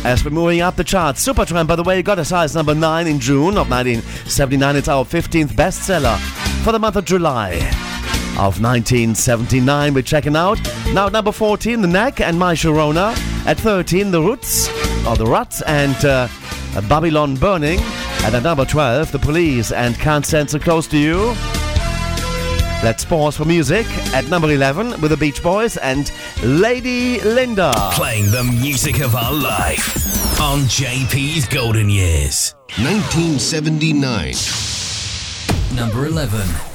As 0.03 0.25
we're 0.25 0.31
moving 0.31 0.61
up 0.61 0.75
the 0.75 0.83
charts, 0.83 1.23
Supertramp, 1.23 1.67
by 1.67 1.75
the 1.75 1.83
way, 1.83 2.01
got 2.01 2.17
as 2.17 2.31
high 2.31 2.45
as 2.45 2.55
number 2.55 2.73
9 2.73 3.05
in 3.05 3.19
June 3.19 3.57
of 3.59 3.69
1979. 3.69 4.75
It's 4.75 4.87
our 4.87 5.05
15th 5.05 5.49
bestseller 5.49 6.17
for 6.63 6.71
the 6.71 6.79
month 6.79 6.95
of 6.95 7.05
July 7.05 7.57
of 8.39 8.59
1979. 8.59 9.93
We're 9.93 10.01
checking 10.01 10.35
out. 10.35 10.59
Now 10.93 11.05
at 11.05 11.11
number 11.11 11.31
14, 11.31 11.81
The 11.81 11.87
Neck 11.87 12.21
and 12.21 12.39
My 12.39 12.55
Sharona. 12.55 13.15
At 13.45 13.59
13, 13.59 14.09
The 14.09 14.21
Roots, 14.21 14.67
or 15.05 15.15
The 15.15 15.27
Ruts, 15.27 15.61
and 15.61 16.03
uh, 16.03 16.27
Babylon 16.89 17.35
Burning. 17.35 17.79
And 18.23 18.33
at 18.33 18.41
number 18.41 18.65
12, 18.65 19.11
The 19.11 19.19
Police 19.19 19.71
and 19.71 19.95
Can't 19.99 20.25
So 20.25 20.57
Close 20.57 20.87
to 20.87 20.97
You. 20.97 21.35
Let's 22.83 23.05
pause 23.05 23.37
for 23.37 23.45
music 23.45 23.85
at 24.11 24.27
number 24.27 24.49
11 24.49 25.01
with 25.01 25.11
the 25.11 25.17
Beach 25.17 25.43
Boys 25.43 25.77
and 25.77 26.11
Lady 26.41 27.19
Lynda. 27.19 27.71
Playing 27.93 28.31
the 28.31 28.43
music 28.43 29.01
of 29.01 29.13
our 29.13 29.31
life 29.31 30.41
on 30.41 30.61
JP's 30.61 31.47
Golden 31.47 31.91
Years. 31.91 32.55
1979. 32.79 34.33
Number 35.75 36.07
11. 36.07 36.70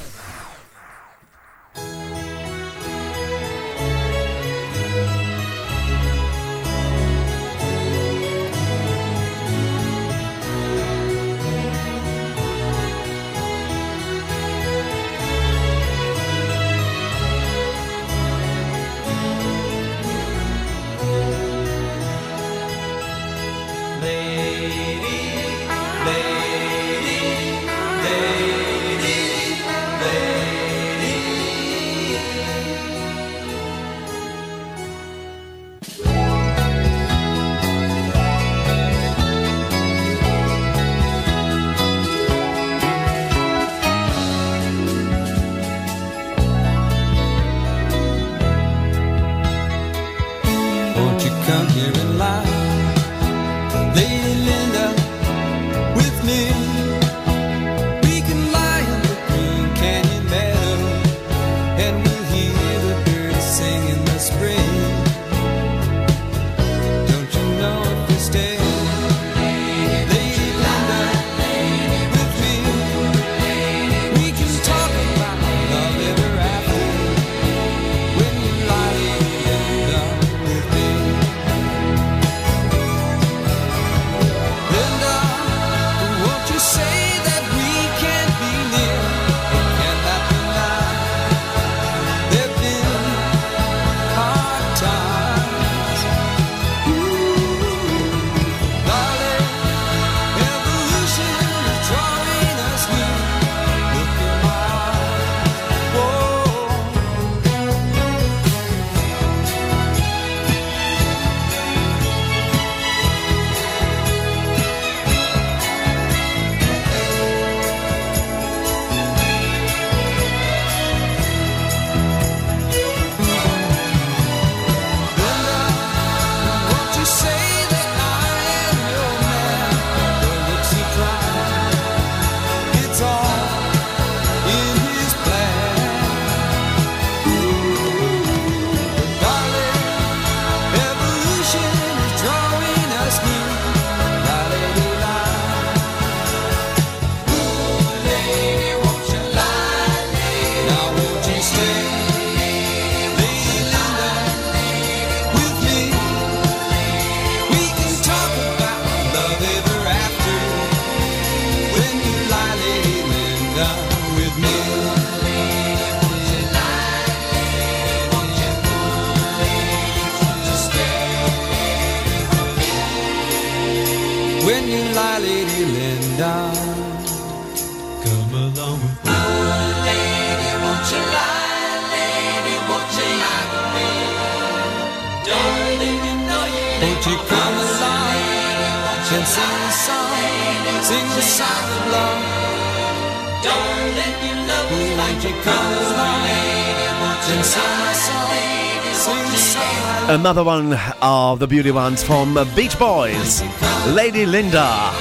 Another 200.27 200.43
one 200.43 200.77
of 201.01 201.39
the 201.39 201.47
beauty 201.47 201.71
ones 201.71 202.03
from 202.03 202.33
Beach 202.53 202.77
Boys, 202.77 203.41
Lady 203.87 204.25
Lynda. 204.25 204.91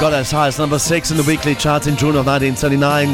Got 0.00 0.12
as 0.12 0.30
high 0.30 0.46
as 0.46 0.60
number 0.60 0.78
6 0.78 1.10
in 1.10 1.16
the 1.16 1.24
weekly 1.24 1.56
charts 1.56 1.88
in 1.88 1.96
June 1.96 2.14
of 2.14 2.24
1979. 2.24 3.08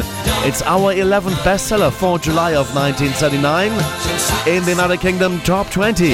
It's 0.46 0.60
our 0.60 0.92
11th 0.92 1.36
bestseller 1.36 1.90
for 1.90 2.18
July 2.18 2.50
of 2.50 2.74
1979 2.74 3.72
in 4.46 4.64
the 4.64 4.72
United 4.72 5.00
Kingdom 5.00 5.40
Top 5.40 5.70
20. 5.70 6.12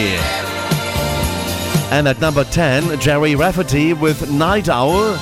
And 1.91 2.07
at 2.07 2.21
number 2.21 2.45
10, 2.45 3.01
Gerry 3.01 3.35
Rafferty 3.35 3.95
with 3.95 4.31
Night 4.31 4.69
Owl. 4.69 5.17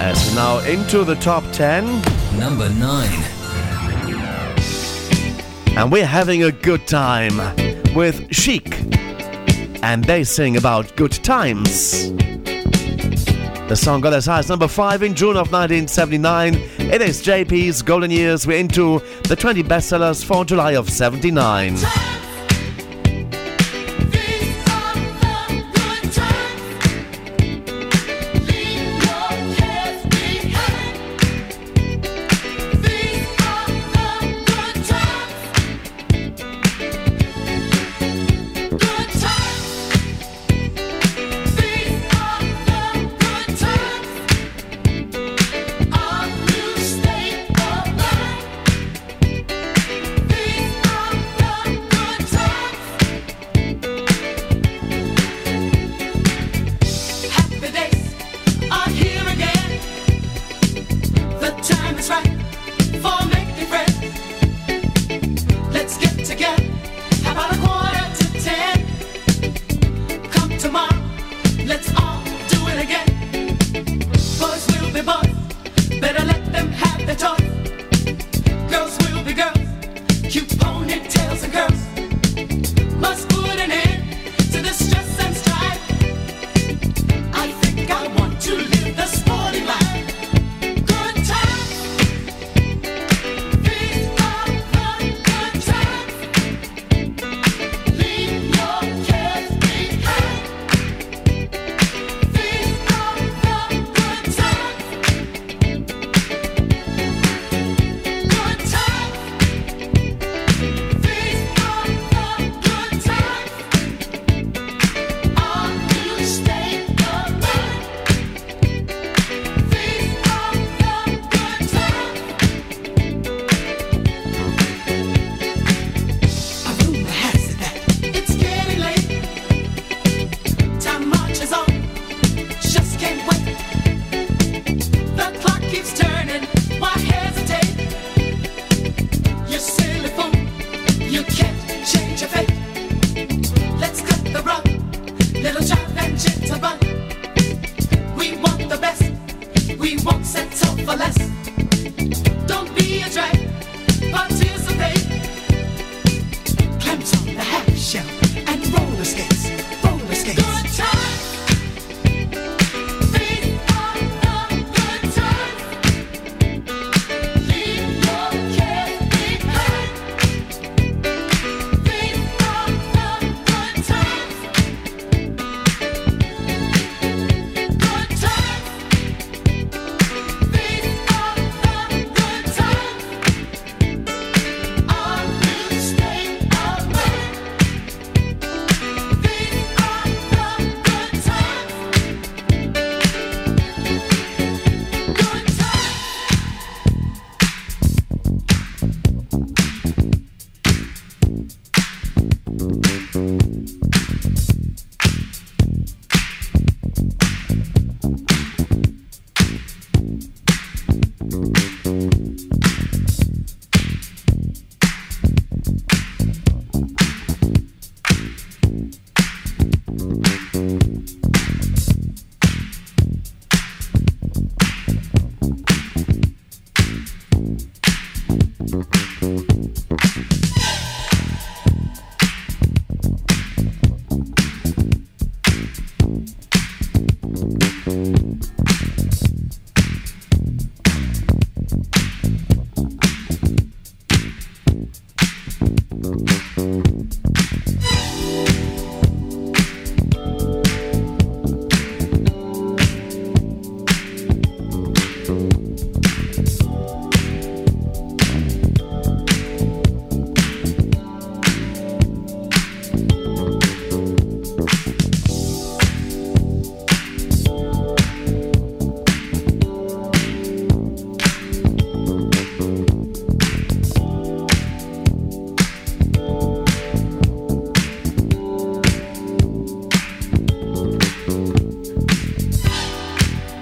As 0.00 0.34
now 0.34 0.60
into 0.60 1.04
the 1.04 1.16
top 1.16 1.44
10. 1.52 1.84
Number 2.38 2.70
9. 2.70 3.29
And 5.80 5.90
we're 5.90 6.04
having 6.04 6.44
a 6.44 6.52
good 6.52 6.86
time 6.86 7.38
with 7.94 8.30
Chic. 8.34 8.78
And 9.82 10.04
they 10.04 10.24
sing 10.24 10.58
about 10.58 10.94
good 10.94 11.12
times. 11.12 12.12
The 13.66 13.74
song 13.74 14.02
got 14.02 14.12
as 14.12 14.26
high 14.26 14.40
as 14.40 14.50
number 14.50 14.68
5 14.68 15.02
in 15.02 15.14
June 15.14 15.38
of 15.38 15.50
1979. 15.50 16.54
It 16.80 17.00
is 17.00 17.22
JP's 17.22 17.80
Golden 17.80 18.10
Years. 18.10 18.46
We're 18.46 18.58
into 18.58 19.00
the 19.24 19.36
20 19.36 19.62
bestsellers 19.62 20.22
for 20.22 20.44
July 20.44 20.72
of 20.72 20.90
79. 20.90 21.78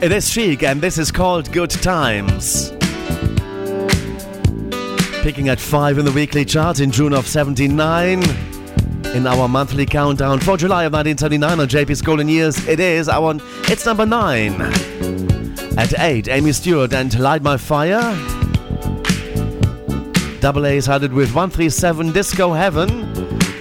It 0.09 0.15
is 0.15 0.31
Chic, 0.31 0.63
and 0.63 0.81
this 0.81 0.97
is 0.97 1.13
called 1.13 1.53
Good 1.53 1.69
Times. 1.69 2.71
Picking 5.21 5.51
at 5.51 5.61
5 5.61 5.99
in 5.99 6.07
the 6.07 6.13
weekly 6.15 6.47
chart 6.47 6.81
in 6.81 6.91
June 6.91 7.13
of 7.13 7.27
79. 7.27 8.23
In 9.15 9.27
our 9.27 9.47
monthly 9.49 9.85
countdown 9.85 10.41
for 10.41 10.57
July 10.57 10.85
of 10.85 10.95
1979 10.95 11.61
on 11.61 11.69
JP's 11.69 12.01
Golden 12.01 12.27
Years, 12.27 12.67
it 12.67 12.81
is 12.81 13.11
our, 13.11 13.37
it's 13.65 13.85
number 13.85 14.07
9. 14.07 14.63
At 15.77 15.93
8, 15.99 16.25
Amii 16.25 16.55
Stewart 16.55 16.95
and 16.95 17.19
Light 17.19 17.43
My 17.43 17.59
Fire. 17.59 18.01
Double 20.41 20.65
A's 20.65 20.87
headed 20.87 21.13
with 21.13 21.35
137 21.35 22.13
Disco 22.13 22.55
Heaven. 22.55 22.89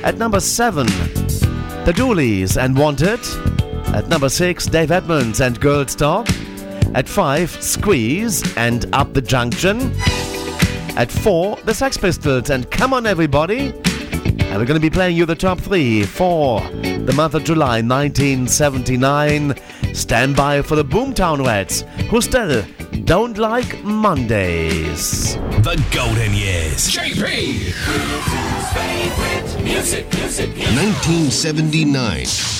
At 0.01 0.17
number 0.17 0.39
7, 0.39 0.85
The 0.85 1.93
Dooleys 1.93 2.55
and 2.55 2.77
Wanted. 2.77 3.19
At 3.93 4.07
number 4.07 4.29
6, 4.29 4.65
Dave 4.67 4.91
Edmunds 4.91 5.41
and 5.41 5.59
Girls 5.59 5.93
Talk. 5.93 6.36
At 6.97 7.07
5, 7.07 7.61
Squeeze 7.61 8.57
and 8.57 8.87
Up 8.91 9.13
the 9.13 9.21
Junction. 9.21 9.93
At 10.97 11.11
4, 11.11 11.57
the 11.57 11.71
Sex 11.71 11.95
Pistols 11.95 12.49
and 12.49 12.71
Come 12.71 12.91
On 12.91 13.05
Everybody. 13.05 13.67
And 13.67 14.57
we're 14.57 14.65
going 14.65 14.69
to 14.69 14.79
be 14.79 14.89
playing 14.89 15.15
you 15.15 15.27
the 15.27 15.35
top 15.35 15.59
three 15.59 16.01
for 16.01 16.59
the 16.71 17.13
month 17.15 17.35
of 17.35 17.43
July 17.43 17.83
1979. 17.83 19.53
Stand 19.93 20.35
by 20.35 20.63
for 20.63 20.75
the 20.75 20.83
Boomtown 20.83 21.45
Rats, 21.45 21.81
who 22.09 22.19
still 22.19 22.65
don't 23.05 23.37
like 23.37 23.83
Mondays. 23.83 25.35
The 25.35 25.79
Golden 25.93 26.33
Years. 26.33 26.89
JP! 26.89 27.75
1979. 30.73 32.56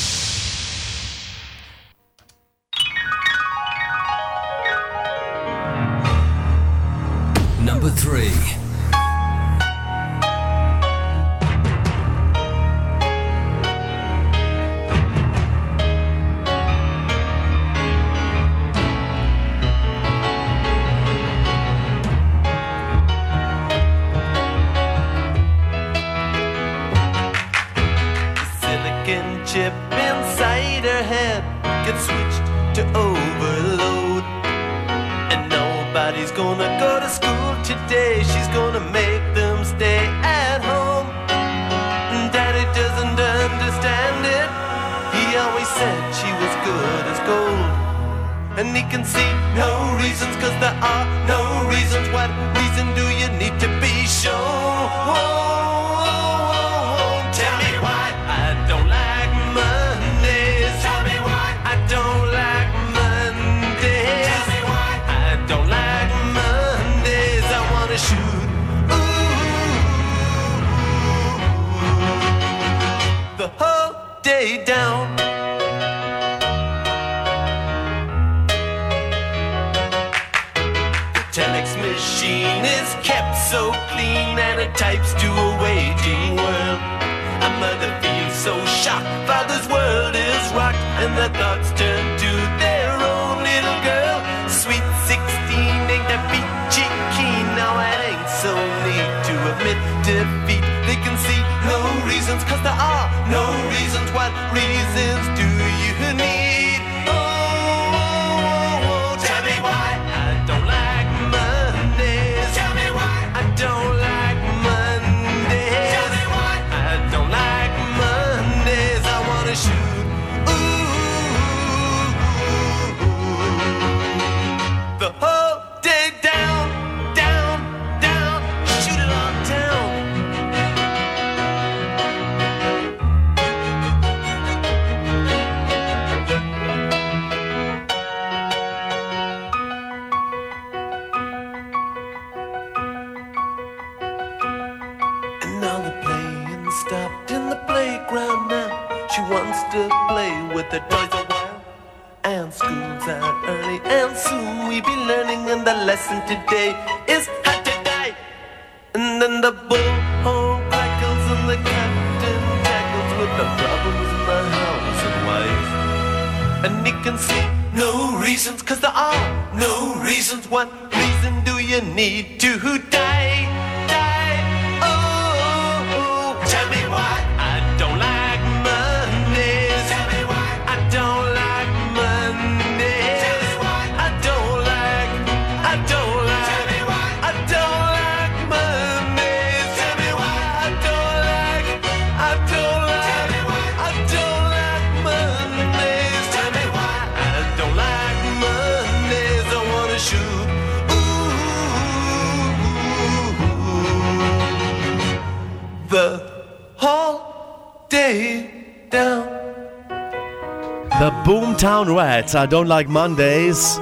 Rats, 212.28 212.36
I 212.36 212.46
Don't 212.46 212.68
Like 212.68 212.90
Mondays. 212.90 213.78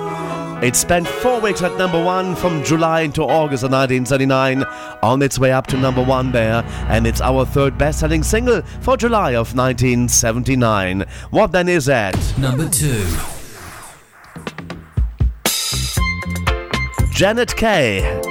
It 0.62 0.76
spent 0.76 1.08
four 1.08 1.42
weeks 1.42 1.64
at 1.64 1.76
number 1.80 2.04
one 2.04 2.36
from 2.36 2.64
July 2.64 3.02
into 3.02 3.24
August 3.24 3.64
of 3.64 3.72
1979, 3.72 4.64
on 5.02 5.24
its 5.24 5.40
way 5.40 5.52
up 5.52 5.66
to 5.68 5.78
number 5.78 6.04
one 6.04 6.32
there, 6.32 6.64
and 6.88 7.08
it's 7.08 7.22
our 7.22 7.44
third 7.44 7.76
best 7.80 8.02
selling 8.02 8.22
single 8.22 8.62
for 8.82 8.98
July 8.98 9.32
of 9.32 9.56
1979. 9.56 11.06
What 11.32 11.54
then 11.54 11.68
is 11.68 11.86
that? 11.86 12.16
Number 12.38 12.70
two. 12.70 13.04
Janet 17.10 17.56
Kay 17.56 18.22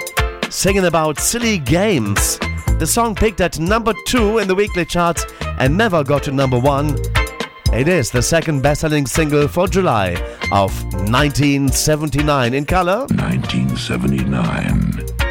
singing 0.49 0.85
about 0.85 1.19
silly 1.19 1.59
games. 1.59 2.39
The 2.79 2.87
song 2.87 3.17
peaked 3.17 3.41
at 3.41 3.59
number 3.59 3.95
two 4.07 4.39
in 4.39 4.47
the 4.47 4.55
weekly 4.55 4.85
charts 4.85 5.27
and 5.59 5.77
never 5.77 6.05
got 6.05 6.23
to 6.25 6.31
number 6.31 6.59
one. 6.61 6.97
It 7.75 7.89
is 7.89 8.13
the 8.13 8.23
second 8.23 8.63
best 8.63 8.83
selling 8.83 9.05
single 9.05 9.49
for 9.49 9.67
July 9.67 10.13
of 10.53 10.71
1979 11.11 12.55
in 12.55 12.65
color. 12.65 13.01
1979. 13.11 15.24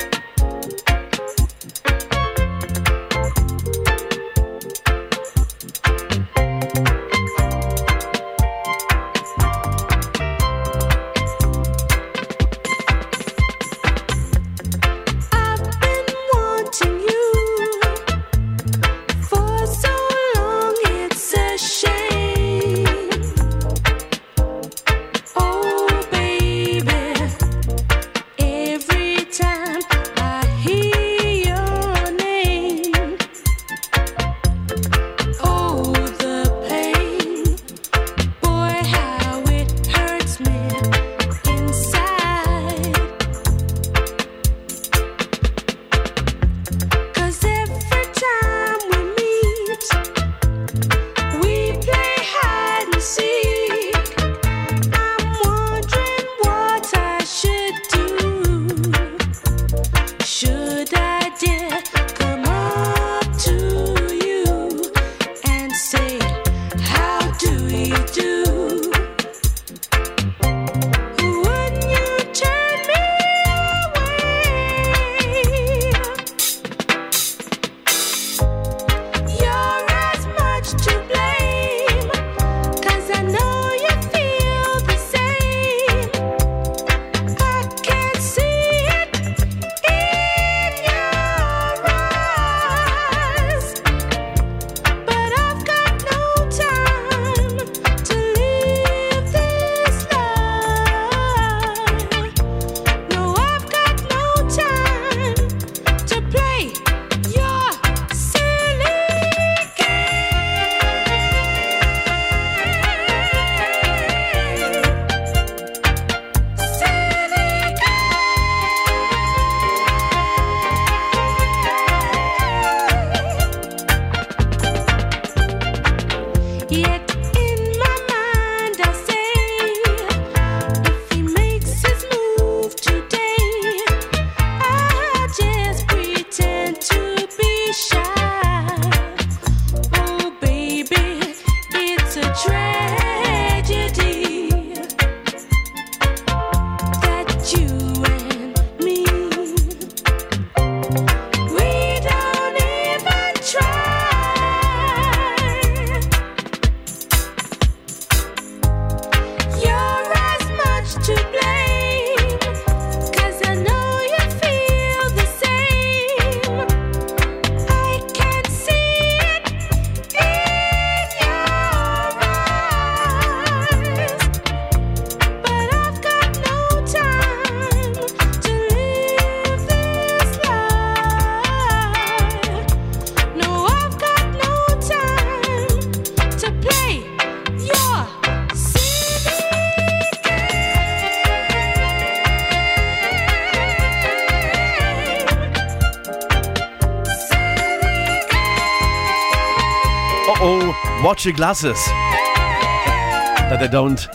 Watch 201.13 201.25
your 201.25 201.35
glasses. 201.35 201.77
That 201.85 203.57
they 203.59 203.67
don't 203.67 204.07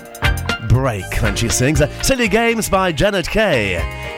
break 0.68 1.04
when 1.22 1.36
she 1.36 1.48
sings. 1.48 1.80
Uh, 1.80 1.86
Silly 2.02 2.26
Games 2.26 2.68
by 2.68 2.90
Janet 2.90 3.28
Kay. 3.28 3.76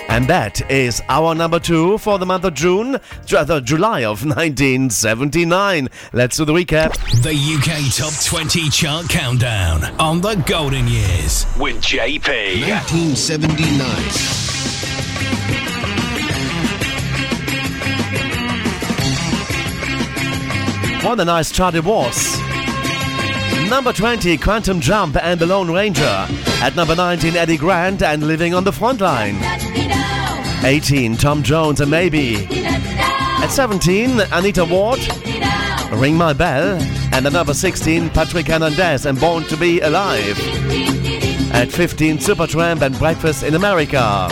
And 0.08 0.26
that 0.28 0.62
is 0.70 1.02
our 1.10 1.34
number 1.34 1.60
two 1.60 1.98
for 1.98 2.18
the 2.18 2.24
month 2.24 2.44
of 2.46 2.54
June, 2.54 2.98
Ju- 3.26 3.44
the 3.44 3.60
July 3.60 4.04
of 4.04 4.24
1979. 4.24 5.88
Let's 6.14 6.38
do 6.38 6.46
the 6.46 6.54
recap. 6.54 6.94
The 7.22 7.34
UK 7.36 7.92
Top 7.94 8.14
20 8.24 8.70
Chart 8.70 9.06
Countdown 9.10 9.84
on 10.00 10.22
the 10.22 10.36
Golden 10.46 10.88
Years 10.88 11.44
with 11.58 11.76
JP. 11.82 12.62
1979. 12.66 14.40
What 21.04 21.18
a 21.18 21.24
nice 21.24 21.50
chart 21.50 21.74
it 21.74 21.82
was. 21.84 22.39
Number 23.68 23.92
20, 23.92 24.36
Quantum 24.38 24.80
Jump 24.80 25.16
and 25.16 25.38
The 25.40 25.46
Lone 25.46 25.70
Ranger. 25.70 26.26
At 26.60 26.74
number 26.76 26.96
19, 26.96 27.36
Eddie 27.36 27.56
Grant 27.56 28.02
and 28.02 28.26
Living 28.26 28.52
on 28.52 28.64
the 28.64 28.70
Frontline. 28.70 29.40
18, 30.64 31.16
Tom 31.16 31.42
Jones 31.42 31.80
and 31.80 31.90
Maybe. 31.90 32.46
At 32.50 33.48
17, 33.48 34.20
Anita 34.32 34.64
Ward, 34.64 35.00
Ring 35.92 36.16
My 36.16 36.32
Bell. 36.32 36.80
And 37.12 37.26
at 37.26 37.32
number 37.32 37.54
16, 37.54 38.10
Patrick 38.10 38.46
Hernandez 38.46 39.06
and 39.06 39.18
Born 39.18 39.44
to 39.44 39.56
Be 39.56 39.80
Alive. 39.80 40.38
At 41.52 41.70
15, 41.72 42.18
Supertramp 42.18 42.82
and 42.82 42.98
Breakfast 42.98 43.42
in 43.42 43.54
America. 43.54 44.28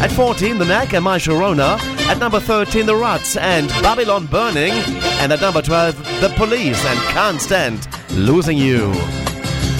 At 0.00 0.12
14, 0.12 0.58
The 0.58 0.64
Knack 0.64 0.92
and 0.94 1.04
My 1.04 1.18
Sharona 1.18 1.78
At 2.08 2.18
number 2.18 2.40
13, 2.40 2.86
The 2.86 2.96
Ruts 2.96 3.36
and 3.36 3.68
Babylon 3.82 4.26
Burning. 4.26 4.72
And 5.20 5.32
at 5.32 5.40
number 5.40 5.62
12, 5.62 6.20
The 6.20 6.32
Police 6.36 6.84
and 6.84 6.98
Can't 7.10 7.40
Stand 7.40 7.97
Losing 8.12 8.58
You. 8.58 8.92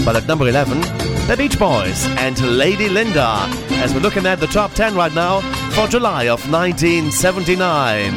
But 0.04 0.16
at 0.16 0.26
number 0.26 0.48
11, 0.48 0.80
The 1.26 1.34
Beach 1.36 1.58
Boys 1.58 2.06
and 2.18 2.40
Lady 2.56 2.88
Lynda. 2.88 3.48
As 3.82 3.92
we're 3.94 4.00
looking 4.00 4.26
at 4.26 4.40
the 4.40 4.46
top 4.46 4.72
10 4.72 4.94
right 4.94 5.14
now 5.14 5.40
for 5.72 5.86
July 5.88 6.24
of 6.28 6.50
1979. 6.50 8.14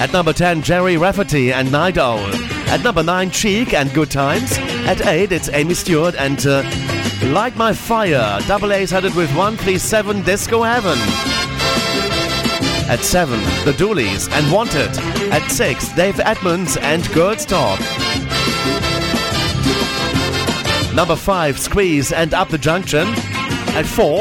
At 0.00 0.12
number 0.12 0.32
10, 0.32 0.62
Gerry 0.62 0.96
Rafferty 0.96 1.52
and 1.52 1.72
Night 1.72 1.98
Owl. 1.98 2.20
At 2.70 2.84
number 2.84 3.02
9, 3.02 3.30
Cheek 3.30 3.74
and 3.74 3.92
Good 3.92 4.10
Times. 4.10 4.56
At 4.86 5.04
8, 5.04 5.32
it's 5.32 5.48
Amii 5.48 5.74
Stewart 5.74 6.14
and 6.14 6.44
uh, 6.46 6.62
Light 7.32 7.56
My 7.56 7.72
Fire. 7.72 8.38
Double 8.46 8.72
A's 8.72 8.90
had 8.90 9.04
it 9.04 9.14
with 9.16 9.28
137 9.30 10.22
Disco 10.22 10.62
Heaven. 10.62 10.98
At 12.88 13.00
7, 13.00 13.38
The 13.66 13.72
Dooleys 13.72 14.30
and 14.32 14.50
Wanted. 14.50 14.96
At 15.30 15.46
6, 15.50 15.92
Dave 15.92 16.18
Edmunds 16.20 16.78
and 16.78 17.06
Girls 17.12 17.44
Talk. 17.44 17.78
Number 20.94 21.14
5, 21.14 21.58
Squeeze 21.58 22.12
and 22.12 22.32
Up 22.32 22.48
the 22.48 22.56
Junction. 22.56 23.06
At 23.76 23.84
4, 23.84 24.20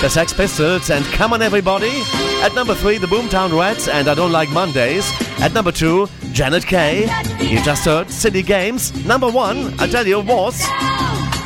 The 0.00 0.08
Sex 0.08 0.32
Pistols 0.32 0.90
and 0.90 1.04
Come 1.06 1.32
On 1.32 1.40
Everybody. 1.40 2.02
At 2.42 2.52
number 2.54 2.74
3, 2.74 2.98
The 2.98 3.06
Boomtown 3.06 3.56
Rats 3.56 3.86
and 3.86 4.08
I 4.08 4.14
Don't 4.14 4.32
Like 4.32 4.50
Mondays. 4.50 5.08
At 5.40 5.52
number 5.52 5.70
2, 5.70 6.08
Janet 6.32 6.66
Kay. 6.66 7.02
You 7.38 7.62
just 7.62 7.84
heard 7.84 8.10
Silly 8.10 8.42
Games. 8.42 8.92
Number 9.06 9.30
1, 9.30 9.78
I 9.78 9.86
tell 9.86 10.06
you, 10.06 10.18
was. 10.20 10.60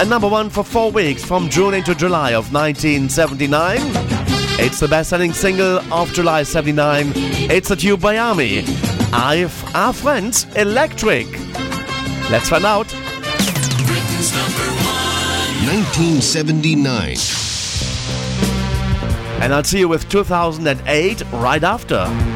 And 0.00 0.08
number 0.08 0.28
1 0.28 0.48
for 0.48 0.64
4 0.64 0.90
weeks 0.90 1.22
from 1.24 1.50
June 1.50 1.74
into 1.74 1.94
July 1.94 2.30
of 2.30 2.52
1979. 2.52 4.03
It's 4.56 4.78
the 4.80 4.88
best-selling 4.88 5.32
single 5.32 5.80
of 5.92 6.12
July 6.12 6.44
79. 6.44 7.12
It's 7.50 7.70
a 7.70 7.76
Tubeway 7.76 8.22
Army. 8.22 8.64
I've 9.12 9.74
our 9.74 9.92
friends 9.92 10.46
Electric. 10.56 11.26
Let's 12.30 12.48
find 12.48 12.64
out. 12.64 12.86
1979. 15.66 17.16
And 19.42 19.52
I'll 19.52 19.64
see 19.64 19.80
you 19.80 19.88
with 19.88 20.08
2008 20.08 21.22
right 21.32 21.62
after. 21.62 22.33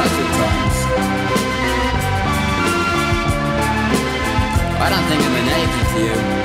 At 0.00 0.30
times. 0.38 0.78
I 4.80 4.88
don't 4.90 5.06
think 5.08 5.20
I've 5.22 5.34
been 5.34 5.48
anything 5.48 5.86
to 5.94 6.32
you. 6.32 6.37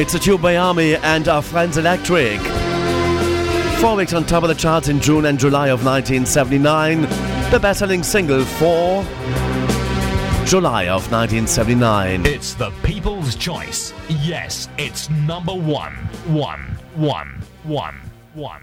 It's 0.00 0.14
a 0.14 0.18
Tubeway 0.18 0.58
Army 0.58 0.96
and 0.96 1.28
Are 1.28 1.42
Friends 1.42 1.76
Electric. 1.76 2.40
Four 3.82 3.96
weeks 3.96 4.14
on 4.14 4.24
top 4.24 4.42
of 4.42 4.48
the 4.48 4.54
charts 4.54 4.88
in 4.88 4.98
June 4.98 5.26
and 5.26 5.38
July 5.38 5.68
of 5.68 5.84
1979. 5.84 7.02
The 7.50 7.60
best 7.60 7.80
selling 7.80 8.02
single 8.02 8.42
for 8.42 9.04
July 10.46 10.84
of 10.84 11.12
1979. 11.12 12.24
It's 12.24 12.54
the 12.54 12.70
people's 12.82 13.34
choice. 13.34 13.92
Yes, 14.08 14.70
it's 14.78 15.10
number. 15.10 15.52
One, 15.52 15.92
one, 16.28 16.78
one, 16.94 17.42
one, 17.64 18.00
one. 18.32 18.62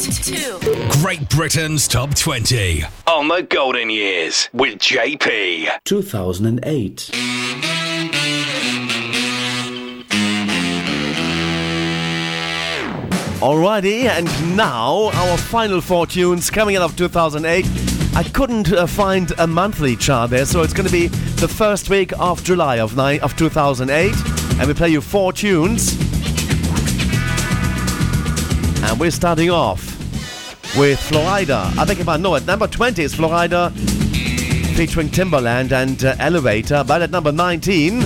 to 0.00 0.58
Great 1.00 1.26
Britain's 1.30 1.88
Top 1.88 2.14
20 2.14 2.84
on 3.06 3.28
The 3.28 3.42
Golden 3.48 3.88
Years 3.88 4.50
with 4.52 4.78
JP. 4.78 5.70
2008. 5.84 7.10
Alrighty, 13.40 14.04
and 14.04 14.26
now 14.56 15.10
our 15.14 15.38
final 15.38 15.80
four 15.80 16.06
tunes 16.06 16.50
coming 16.50 16.76
out 16.76 16.82
of 16.82 16.96
2008. 16.96 17.66
I 18.16 18.22
couldn't 18.24 18.72
uh, 18.72 18.86
find 18.86 19.32
a 19.38 19.46
monthly 19.46 19.96
chart 19.96 20.30
there, 20.30 20.44
so 20.44 20.62
it's 20.62 20.72
going 20.74 20.86
to 20.86 20.92
be 20.92 21.06
the 21.06 21.48
first 21.48 21.88
week 21.88 22.12
of 22.18 22.42
July 22.44 22.80
of, 22.80 22.96
ni- 22.96 23.20
of 23.20 23.34
2008. 23.36 24.12
And 24.58 24.66
we 24.68 24.74
play 24.74 24.88
you 24.90 25.00
four 25.00 25.32
tunes. 25.32 26.05
And 28.88 29.00
we're 29.00 29.10
starting 29.10 29.50
off 29.50 29.98
with 30.76 30.98
Flo 31.00 31.20
Rida. 31.20 31.76
I 31.76 31.84
think 31.84 32.00
if 32.00 32.08
I 32.08 32.16
know 32.16 32.34
it, 32.36 32.46
number 32.46 32.66
20 32.66 33.02
is 33.02 33.14
Flo 33.14 33.28
Rida 33.28 33.72
featuring 34.76 35.08
Timbaland 35.08 35.72
and 35.72 36.04
uh, 36.04 36.14
Elevator. 36.18 36.84
But 36.86 37.02
at 37.02 37.10
number 37.10 37.32
19, 37.32 38.00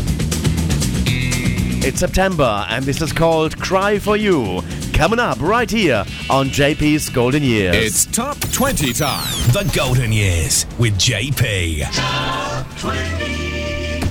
it's 1.83 2.01
September, 2.01 2.65
and 2.69 2.85
this 2.85 3.03
is 3.03 3.13
called 3.13 3.61
Cry 3.61 3.99
for 3.99 4.17
You. 4.17 4.63
Coming 4.93 5.19
up 5.19 5.41
right 5.41 5.71
here 5.71 6.05
on 6.29 6.49
JP's 6.49 7.09
Golden 7.09 7.43
Years. 7.43 7.75
It's 7.75 8.07
Top 8.07 8.39
20 8.53 8.93
time. 8.93 9.27
The 9.53 9.71
Golden 9.75 10.13
Years 10.13 10.67
with 10.79 10.95
JP. 10.95 11.87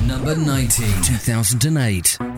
Number 0.07 0.35
19, 0.35 1.03
2008. 1.03 2.28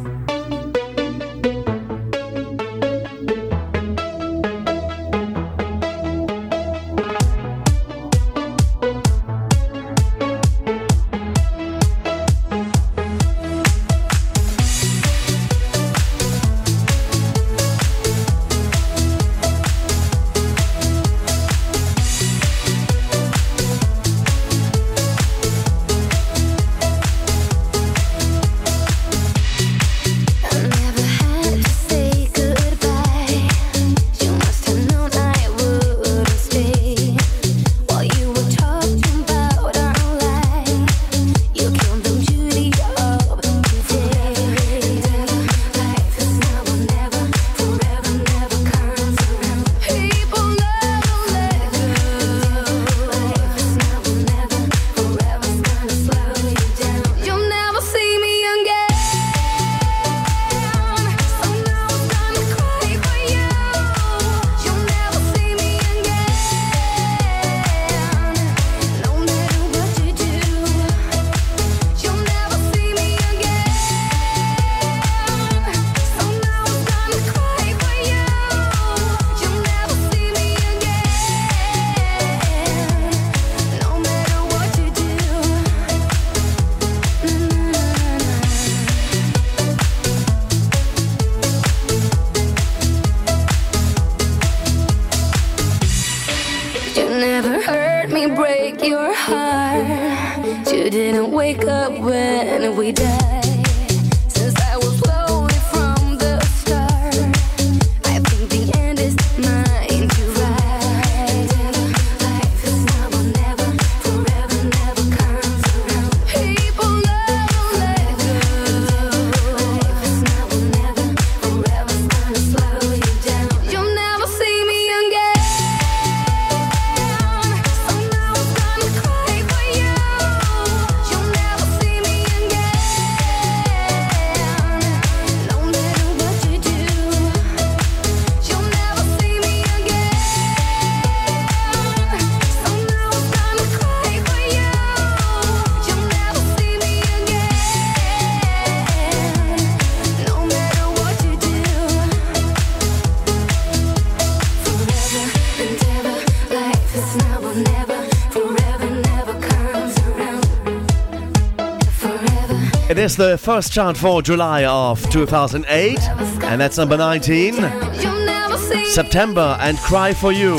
Is 163.12 163.18
the 163.18 163.38
first 163.38 163.74
chart 163.74 163.98
for 163.98 164.22
July 164.22 164.64
of 164.64 165.02
2008, 165.10 166.00
and 166.44 166.62
that's 166.62 166.78
number 166.78 166.96
19. 166.96 167.56
You'll 167.56 168.26
never 168.26 168.58
see 168.58 168.86
September 168.86 169.58
and 169.60 169.78
Cry 169.80 170.14
for 170.14 170.32
You. 170.32 170.56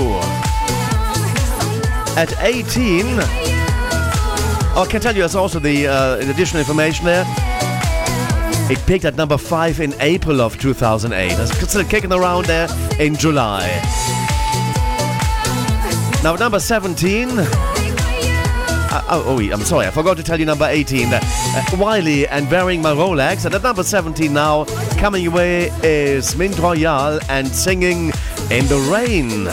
At 2.14 2.34
18, 2.40 3.04
Oh, 4.74 4.84
I 4.86 4.86
can 4.90 5.00
tell 5.00 5.14
you 5.14 5.20
there's 5.22 5.34
also 5.34 5.58
the 5.60 5.86
uh, 5.86 6.16
additional 6.16 6.60
information 6.60 7.06
there. 7.06 7.24
It 8.70 8.84
peaked 8.86 9.06
at 9.06 9.16
number 9.16 9.38
5 9.38 9.80
in 9.80 9.94
April 10.00 10.42
of 10.42 10.58
2008. 10.58 11.32
It's 11.38 11.70
still 11.70 11.84
kicking 11.84 12.12
around 12.12 12.44
there 12.46 12.68
in 12.98 13.14
July. 13.16 13.62
Now, 16.22 16.36
number 16.36 16.60
17. 16.60 17.71
Uh, 18.92 19.02
oh, 19.08 19.24
oh, 19.26 19.40
I'm 19.40 19.62
sorry, 19.62 19.86
I 19.86 19.90
forgot 19.90 20.18
to 20.18 20.22
tell 20.22 20.38
you 20.38 20.44
number 20.44 20.66
18. 20.66 21.08
Uh, 21.14 21.20
Wiley 21.78 22.28
and 22.28 22.50
Wearing 22.50 22.82
My 22.82 22.92
Rolex. 22.92 23.46
And 23.46 23.54
at 23.54 23.62
number 23.62 23.82
17 23.82 24.30
now, 24.30 24.66
coming 24.98 25.22
your 25.22 25.32
way 25.32 25.70
is 25.82 26.36
Mint 26.36 26.58
Royale 26.58 27.18
and 27.30 27.48
singing 27.48 28.12
In 28.50 28.66
the 28.68 28.76
Rain. 28.92 29.48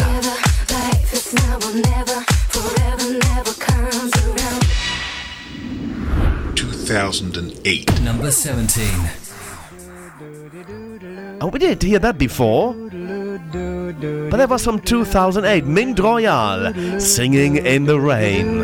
2008. 6.54 8.02
Number 8.02 8.32
17. 8.32 8.86
Oh, 11.40 11.48
we 11.48 11.60
did 11.60 11.82
hear 11.82 12.00
that 12.00 12.18
before. 12.18 12.74
But 13.92 14.38
that 14.38 14.50
was 14.50 14.64
from 14.64 14.80
2008. 14.80 15.66
Mint 15.66 16.00
Royale 16.00 17.00
singing 17.00 17.58
In 17.58 17.86
the 17.86 18.00
Rain. 18.00 18.60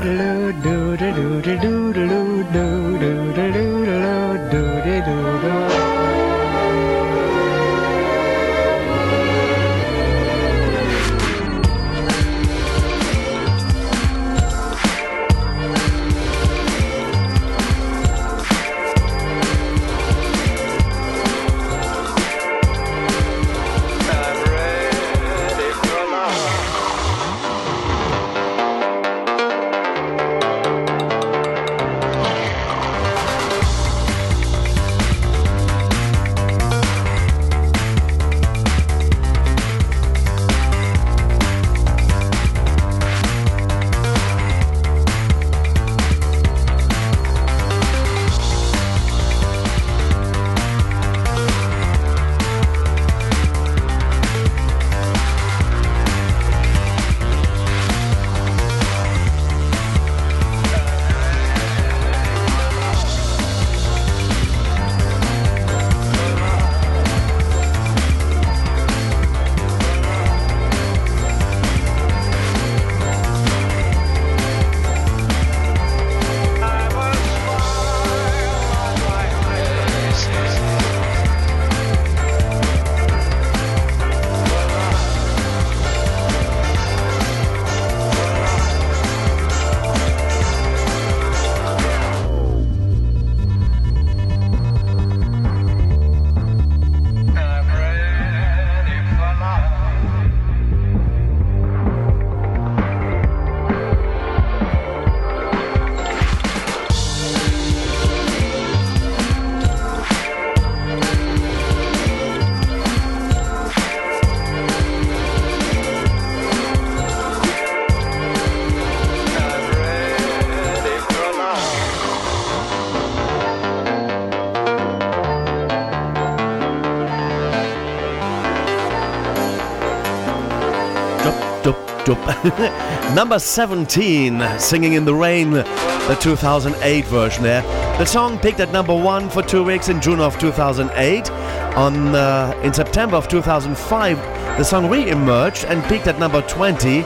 Number 133.16 133.40
17, 133.40 134.60
Singing 134.60 134.94
in 134.94 135.04
the 135.04 135.16
Rain, 135.16 135.50
the 135.50 136.18
2008 136.22 137.06
version 137.06 137.42
there. 137.42 137.64
The 137.98 138.06
song 138.06 138.38
peaked 138.38 138.60
at 138.60 138.72
number 138.72 138.94
one 138.94 139.32
for 139.32 139.42
two 139.42 139.64
weeks 139.64 139.90
in 139.90 140.00
June 140.00 140.20
of 140.20 140.38
2008. 140.38 141.32
On 141.76 142.14
uh, 142.14 142.60
in 142.64 142.72
September 142.72 143.16
of 143.16 143.28
2005, 143.28 144.18
the 144.60 144.64
song 144.64 144.92
re-emerged 144.92 145.66
and 145.66 145.84
peaked 145.86 146.06
at 146.06 146.20
number 146.20 146.44
20. 146.44 147.04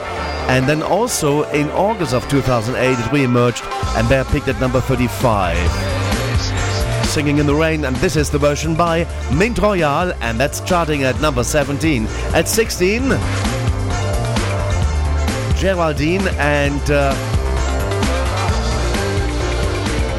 And 0.50 0.68
then 0.68 0.82
also 0.82 1.44
in 1.52 1.70
August 1.70 2.12
of 2.12 2.28
2008, 2.28 2.98
it 2.98 3.12
re-emerged 3.12 3.64
and 3.96 4.06
there 4.08 4.24
peaked 4.26 4.48
at 4.48 4.60
number 4.60 4.82
35. 4.82 5.56
Singing 7.06 7.38
in 7.38 7.46
the 7.46 7.54
Rain, 7.54 7.86
and 7.86 7.96
this 7.96 8.14
is 8.14 8.30
the 8.30 8.38
version 8.38 8.76
by 8.76 9.06
Mint 9.32 9.58
Royale, 9.58 10.12
and 10.20 10.38
that's 10.38 10.60
charting 10.60 11.02
at 11.02 11.20
number 11.20 11.42
17. 11.42 12.06
At 12.34 12.46
16, 12.46 13.08
Geraldine 15.60 16.26
and 16.38 16.80
uh, 16.90 17.12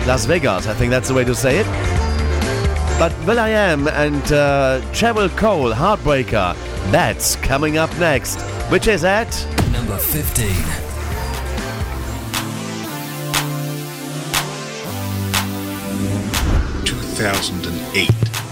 Las 0.05 0.26
Vegas. 0.26 0.68
I 0.68 0.76
think 0.76 0.91
that's 0.91 1.07
the 1.07 1.15
way 1.15 1.23
to 1.23 1.34
say 1.34 1.57
it. 1.57 1.65
But 2.99 3.11
will.i.am 3.26 3.88
and 3.88 4.22
uh, 4.31 4.81
Cheryl 4.91 5.35
Cole, 5.35 5.72
Heartbreaker, 5.73 6.53
that's 6.91 7.38
coming 7.38 7.80
up 7.80 7.89
next, 7.97 8.39
which 8.69 8.88
is 8.88 9.03
at 9.03 9.31
Number 9.72 9.97
15. 9.97 10.47
Two 16.85 16.95
thousand 17.18 17.65
and 17.65 17.97
eight. 17.97 18.51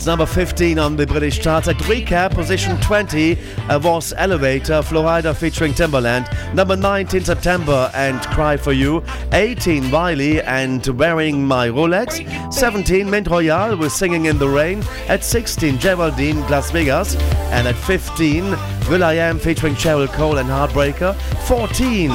It's 0.00 0.06
number 0.06 0.24
15 0.24 0.78
on 0.78 0.96
the 0.96 1.06
British 1.06 1.40
charts. 1.40 1.68
At 1.68 1.76
recap, 1.80 2.30
position 2.30 2.80
20 2.80 3.36
uh, 3.68 3.78
was 3.84 4.14
Elevator, 4.16 4.80
Flo 4.80 5.02
Rida 5.02 5.36
featuring 5.36 5.74
Timbaland. 5.74 6.54
Number 6.54 6.74
19, 6.74 7.20
September 7.20 7.90
and 7.92 8.18
Cry 8.28 8.56
for 8.56 8.72
You. 8.72 9.04
18, 9.34 9.90
Wiley 9.90 10.40
and 10.40 10.86
Wearing 10.86 11.46
My 11.46 11.68
Rolex. 11.68 12.50
17, 12.50 13.10
Mint 13.10 13.28
Royale 13.28 13.76
with 13.76 13.92
Singing 13.92 14.24
in 14.24 14.38
the 14.38 14.48
Rain. 14.48 14.82
At 15.06 15.22
16, 15.22 15.78
Geraldine, 15.78 16.40
Las 16.48 16.70
Vegas. 16.70 17.16
And 17.52 17.68
at 17.68 17.76
15, 17.76 18.52
will.i.am 18.88 19.38
featuring 19.38 19.74
Cheryl 19.74 20.08
Cole 20.08 20.38
and 20.38 20.48
Heartbreaker. 20.48 21.14
14, 21.46 22.10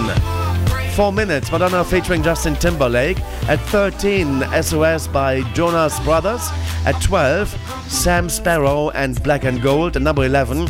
Four 0.96 1.12
Minutes, 1.12 1.52
Madonna 1.52 1.84
featuring 1.84 2.24
Justin 2.24 2.56
Timberlake. 2.56 3.20
At 3.50 3.60
13, 3.68 4.44
SOS 4.64 5.08
by 5.08 5.42
Jonas 5.54 6.00
Brothers. 6.00 6.50
At 6.86 7.00
12, 7.02 7.54
Sam 8.06 8.28
Sparro 8.28 8.92
and 8.94 9.22
Black 9.24 9.46
and 9.46 9.60
Gold. 9.64 9.96
At 9.96 10.04
number 10.04 10.26
11, 10.26 10.68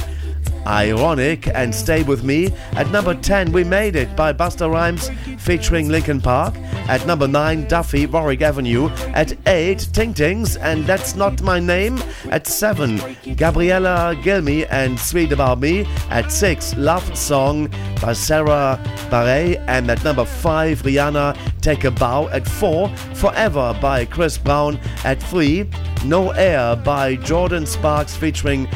Ironik 0.65 1.51
and 1.53 1.75
Stay 1.75 2.01
With 2.01 2.23
Me. 2.23 2.47
At 2.77 2.89
number 2.91 3.13
10, 3.13 3.51
We 3.51 3.65
Made 3.65 3.97
It 3.97 4.15
by 4.15 4.31
Busta 4.31 4.71
Rhymes 4.71 5.11
featuring 5.37 5.89
Linkin 5.89 6.21
Park. 6.21 6.55
At 6.87 7.05
number 7.05 7.27
9, 7.27 7.67
Duffy, 7.67 8.05
Warwick 8.05 8.41
Avenue. 8.41 8.87
At 9.13 9.35
8, 9.49 9.89
Ting 9.91 10.13
Tings 10.13 10.55
and 10.55 10.85
That's 10.85 11.17
Not 11.17 11.41
My 11.41 11.59
Name. 11.59 12.01
At 12.31 12.47
7, 12.47 13.01
Gabriella 13.35 14.15
Cilmi 14.23 14.65
and 14.71 14.97
Sweet 14.97 15.33
About 15.33 15.59
Me. 15.59 15.85
At 16.09 16.31
6, 16.31 16.77
Love 16.77 17.17
Song 17.17 17.67
by 18.01 18.13
Sara 18.13 18.79
Bareilles. 19.09 19.61
And 19.67 19.91
at 19.91 20.01
number 20.05 20.23
5, 20.23 20.83
Rihanna, 20.83 21.37
Take 21.59 21.83
a 21.83 21.91
Bow. 21.91 22.29
At 22.29 22.47
4, 22.47 22.87
Forever 23.13 23.77
by 23.81 24.05
Chris 24.05 24.37
Brown. 24.37 24.79
At 25.03 25.21
3, 25.21 25.69
No 26.07 26.31
Air 26.31 26.75
by 26.75 27.17
Jordin 27.17 27.67
Sparks 27.67 28.15
featuring 28.15 28.67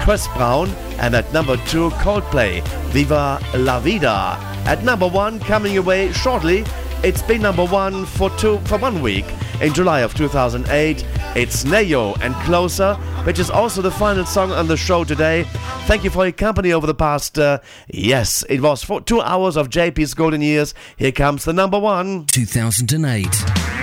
Chris 0.00 0.26
Brown, 0.36 0.68
and 0.98 1.14
at 1.14 1.32
number 1.32 1.56
two, 1.68 1.90
Coldplay, 1.90 2.62
Viva 2.88 3.40
La 3.56 3.80
Vida. 3.80 4.36
At 4.66 4.82
number 4.82 5.06
one, 5.08 5.38
coming 5.40 5.78
away 5.78 6.12
shortly, 6.12 6.64
it's 7.02 7.22
been 7.22 7.42
number 7.42 7.64
one 7.64 8.04
for 8.06 8.30
two 8.30 8.58
for 8.60 8.78
one 8.78 9.02
week. 9.02 9.24
In 9.60 9.72
July 9.72 10.00
of 10.00 10.14
2008, 10.14 11.06
it's 11.36 11.64
Ne-Yo 11.64 12.14
and 12.20 12.34
Closer, 12.46 12.94
which 13.24 13.38
is 13.38 13.50
also 13.50 13.80
the 13.80 13.90
final 13.90 14.24
song 14.24 14.50
on 14.50 14.66
the 14.66 14.76
show 14.76 15.04
today. 15.04 15.44
Thank 15.86 16.02
you 16.02 16.10
for 16.10 16.24
your 16.24 16.32
company 16.32 16.72
over 16.72 16.86
the 16.86 16.94
past, 16.94 17.38
uh, 17.38 17.60
yes, 17.88 18.44
it 18.48 18.60
was 18.60 18.82
for 18.82 19.00
two 19.00 19.20
hours 19.20 19.56
of 19.56 19.70
JP's 19.70 20.14
Golden 20.14 20.42
Years. 20.42 20.74
Here 20.96 21.12
comes 21.12 21.44
the 21.44 21.52
number 21.52 21.78
one. 21.78 22.26
2008. 22.26 23.73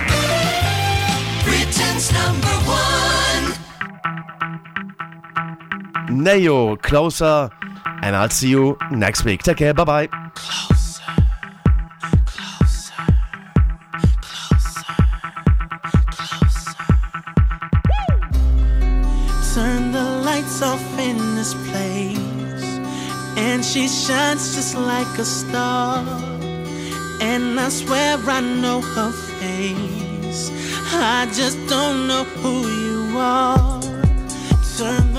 Britain's 1.92 2.12
number 2.12 2.56
one. 6.08 6.22
Ne-Yo, 6.22 6.76
Closer, 6.76 7.50
and 8.02 8.16
I'll 8.16 8.30
see 8.30 8.48
you 8.48 8.78
next 8.90 9.24
week. 9.26 9.42
Take 9.42 9.58
care, 9.58 9.74
bye 9.74 9.84
bye. 9.84 10.06
Turn 19.54 19.92
the 19.92 20.22
lights 20.24 20.62
off 20.62 20.98
in 20.98 21.18
this 21.34 21.52
place. 21.68 22.80
And 23.36 23.62
she 23.62 23.86
shines 23.86 24.54
just 24.54 24.76
like 24.76 25.18
a 25.18 25.26
star. 25.26 25.98
And 27.20 27.60
I 27.60 27.68
swear 27.68 28.16
I 28.16 28.40
know 28.40 28.80
her 28.80 29.12
face. 29.12 29.91
I 30.94 31.26
just 31.32 31.58
don't 31.68 32.06
know 32.06 32.24
who 32.24 32.68
you 32.68 33.18
are. 33.18 33.80
Turn 34.76 35.11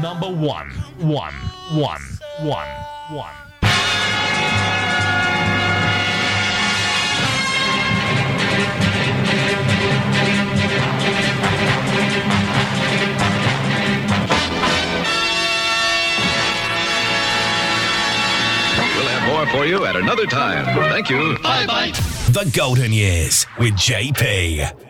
number 0.00 0.28
one, 0.28 0.70
one, 0.98 1.34
one, 1.74 2.00
one, 2.40 2.68
one. 3.10 3.34
We'll 18.96 19.08
have 19.08 19.28
more 19.28 19.46
for 19.48 19.66
you 19.66 19.84
at 19.84 19.96
another 19.96 20.26
time. 20.26 20.64
Thank 20.90 21.10
you. 21.10 21.36
Bye 21.42 21.66
bye. 21.66 21.90
The 22.30 22.50
Golden 22.54 22.92
Years 22.92 23.46
with 23.58 23.74
JP. 23.74 24.89